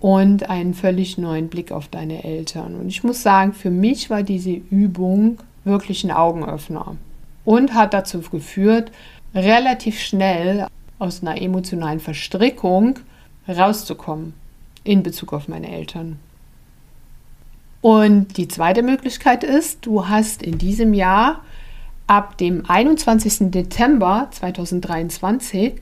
und 0.00 0.50
einen 0.50 0.74
völlig 0.74 1.18
neuen 1.18 1.48
Blick 1.48 1.72
auf 1.72 1.88
deine 1.88 2.24
Eltern. 2.24 2.74
Und 2.74 2.88
ich 2.88 3.04
muss 3.04 3.22
sagen, 3.22 3.52
für 3.52 3.70
mich 3.70 4.10
war 4.10 4.22
diese 4.22 4.52
Übung 4.52 5.38
wirklich 5.64 6.04
ein 6.04 6.10
Augenöffner 6.10 6.96
und 7.44 7.74
hat 7.74 7.94
dazu 7.94 8.20
geführt, 8.20 8.90
relativ 9.34 10.00
schnell 10.00 10.66
aus 11.00 11.22
einer 11.22 11.42
emotionalen 11.42 11.98
Verstrickung 11.98 13.00
rauszukommen 13.48 14.34
in 14.84 15.02
Bezug 15.02 15.32
auf 15.32 15.48
meine 15.48 15.70
Eltern. 15.70 16.18
Und 17.80 18.36
die 18.36 18.46
zweite 18.46 18.82
Möglichkeit 18.82 19.42
ist, 19.42 19.86
du 19.86 20.08
hast 20.08 20.42
in 20.42 20.58
diesem 20.58 20.94
Jahr 20.94 21.42
ab 22.06 22.36
dem 22.38 22.68
21. 22.68 23.50
Dezember 23.50 24.28
2023 24.30 25.74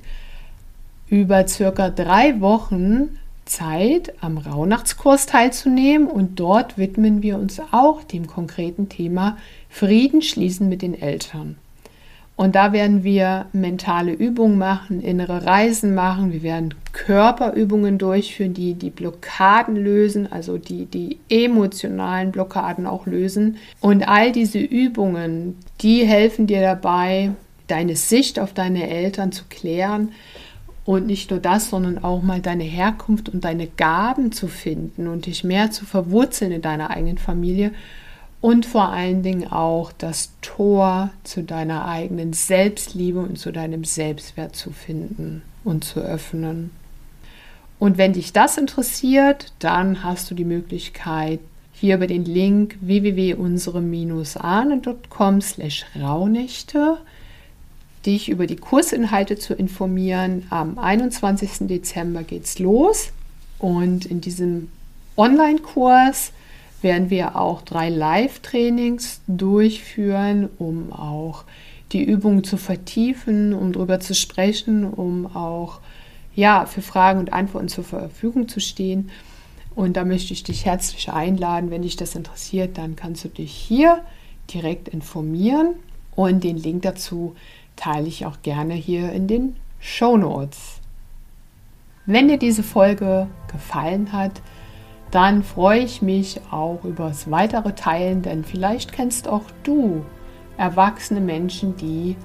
über 1.08 1.48
circa 1.48 1.90
drei 1.90 2.40
Wochen 2.40 3.18
Zeit, 3.46 4.12
am 4.20 4.38
Rauhnachtskurs 4.38 5.26
teilzunehmen 5.26 6.06
und 6.06 6.38
dort 6.38 6.76
widmen 6.76 7.22
wir 7.22 7.38
uns 7.38 7.60
auch 7.72 8.04
dem 8.04 8.26
konkreten 8.26 8.88
Thema 8.88 9.38
Frieden 9.70 10.22
schließen 10.22 10.68
mit 10.68 10.82
den 10.82 10.94
Eltern. 10.94 11.56
Und 12.38 12.54
da 12.54 12.72
werden 12.72 13.02
wir 13.02 13.46
mentale 13.52 14.12
Übungen 14.12 14.58
machen, 14.58 15.00
innere 15.00 15.44
Reisen 15.44 15.96
machen, 15.96 16.32
wir 16.32 16.44
werden 16.44 16.72
Körperübungen 16.92 17.98
durchführen, 17.98 18.54
die 18.54 18.74
die 18.74 18.90
Blockaden 18.90 19.74
lösen, 19.74 20.30
also 20.30 20.56
die 20.56 20.86
die 20.86 21.18
emotionalen 21.28 22.30
Blockaden 22.30 22.86
auch 22.86 23.06
lösen. 23.06 23.56
Und 23.80 24.06
all 24.06 24.30
diese 24.30 24.60
Übungen, 24.60 25.56
die 25.80 26.06
helfen 26.06 26.46
dir 26.46 26.60
dabei, 26.60 27.32
deine 27.66 27.96
Sicht 27.96 28.38
auf 28.38 28.52
deine 28.52 28.88
Eltern 28.88 29.32
zu 29.32 29.42
klären. 29.50 30.12
Und 30.84 31.08
nicht 31.08 31.32
nur 31.32 31.40
das, 31.40 31.70
sondern 31.70 32.04
auch 32.04 32.22
mal 32.22 32.40
deine 32.40 32.62
Herkunft 32.62 33.28
und 33.28 33.44
deine 33.44 33.66
Gaben 33.66 34.30
zu 34.30 34.46
finden 34.46 35.08
und 35.08 35.26
dich 35.26 35.42
mehr 35.42 35.72
zu 35.72 35.84
verwurzeln 35.84 36.52
in 36.52 36.62
deiner 36.62 36.90
eigenen 36.90 37.18
Familie 37.18 37.72
und 38.40 38.66
vor 38.66 38.90
allen 38.90 39.22
Dingen 39.22 39.50
auch 39.50 39.90
das 39.92 40.32
Tor 40.42 41.10
zu 41.24 41.42
deiner 41.42 41.86
eigenen 41.86 42.32
Selbstliebe 42.32 43.18
und 43.18 43.36
zu 43.38 43.50
deinem 43.52 43.82
Selbstwert 43.84 44.54
zu 44.54 44.70
finden 44.70 45.42
und 45.64 45.82
zu 45.84 45.98
öffnen. 46.00 46.70
Und 47.78 47.98
wenn 47.98 48.12
dich 48.12 48.32
das 48.32 48.58
interessiert, 48.58 49.52
dann 49.58 50.04
hast 50.04 50.30
du 50.30 50.34
die 50.34 50.44
Möglichkeit, 50.44 51.40
hier 51.72 51.96
über 51.96 52.08
den 52.08 52.24
Link 52.24 52.76
www.unsere-ahnen.com 52.80 55.40
slash 55.40 55.86
Rauhnächte 55.98 56.98
dich 58.06 58.28
über 58.28 58.46
die 58.46 58.56
Kursinhalte 58.56 59.38
zu 59.38 59.54
informieren. 59.54 60.46
Am 60.50 60.78
21. 60.78 61.68
Dezember 61.68 62.22
geht's 62.22 62.58
los 62.58 63.12
und 63.58 64.06
in 64.06 64.20
diesem 64.20 64.68
Online-Kurs 65.16 66.32
werden 66.82 67.10
wir 67.10 67.36
auch 67.36 67.62
drei 67.62 67.88
Live-Trainings 67.88 69.20
durchführen, 69.26 70.48
um 70.58 70.92
auch 70.92 71.44
die 71.92 72.04
Übungen 72.04 72.44
zu 72.44 72.56
vertiefen, 72.56 73.54
um 73.54 73.72
darüber 73.72 74.00
zu 74.00 74.14
sprechen, 74.14 74.84
um 74.84 75.26
auch 75.34 75.80
ja, 76.34 76.66
für 76.66 76.82
Fragen 76.82 77.18
und 77.18 77.32
Antworten 77.32 77.68
zur 77.68 77.84
Verfügung 77.84 78.48
zu 78.48 78.60
stehen. 78.60 79.10
Und 79.74 79.96
da 79.96 80.04
möchte 80.04 80.32
ich 80.32 80.42
dich 80.42 80.66
herzlich 80.66 81.10
einladen. 81.10 81.70
Wenn 81.70 81.82
dich 81.82 81.96
das 81.96 82.14
interessiert, 82.14 82.78
dann 82.78 82.96
kannst 82.96 83.24
du 83.24 83.28
dich 83.28 83.52
hier 83.52 84.04
direkt 84.52 84.88
informieren. 84.88 85.74
Und 86.14 86.44
den 86.44 86.56
Link 86.56 86.82
dazu 86.82 87.36
teile 87.76 88.08
ich 88.08 88.26
auch 88.26 88.42
gerne 88.42 88.74
hier 88.74 89.12
in 89.12 89.26
den 89.26 89.56
Show 89.80 90.16
Notes. 90.16 90.80
Wenn 92.06 92.28
dir 92.28 92.38
diese 92.38 92.62
Folge 92.62 93.28
gefallen 93.52 94.12
hat, 94.12 94.40
dann 95.10 95.42
freue 95.42 95.80
ich 95.80 96.02
mich 96.02 96.40
auch 96.50 96.84
über 96.84 97.08
das 97.08 97.30
weitere 97.30 97.72
Teilen, 97.72 98.22
denn 98.22 98.44
vielleicht 98.44 98.92
kennst 98.92 99.28
auch 99.28 99.44
du 99.62 100.04
erwachsene 100.56 101.20
Menschen, 101.20 101.76
die 101.76 102.16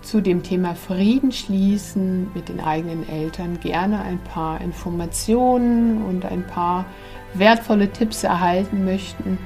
zu 0.00 0.20
dem 0.20 0.42
Thema 0.42 0.74
Frieden 0.74 1.32
schließen 1.32 2.30
mit 2.34 2.48
den 2.48 2.60
eigenen 2.60 3.06
Eltern 3.08 3.60
gerne 3.60 4.00
ein 4.00 4.18
paar 4.18 4.60
Informationen 4.60 6.02
und 6.04 6.24
ein 6.24 6.46
paar 6.46 6.86
wertvolle 7.34 7.90
Tipps 7.90 8.24
erhalten 8.24 8.84
möchten. 8.84 9.38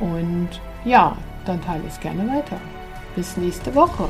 Und 0.00 0.48
ja, 0.84 1.16
dann 1.46 1.62
teile 1.62 1.84
es 1.86 2.00
gerne 2.00 2.28
weiter. 2.28 2.60
Bis 3.14 3.36
nächste 3.36 3.74
Woche. 3.74 4.08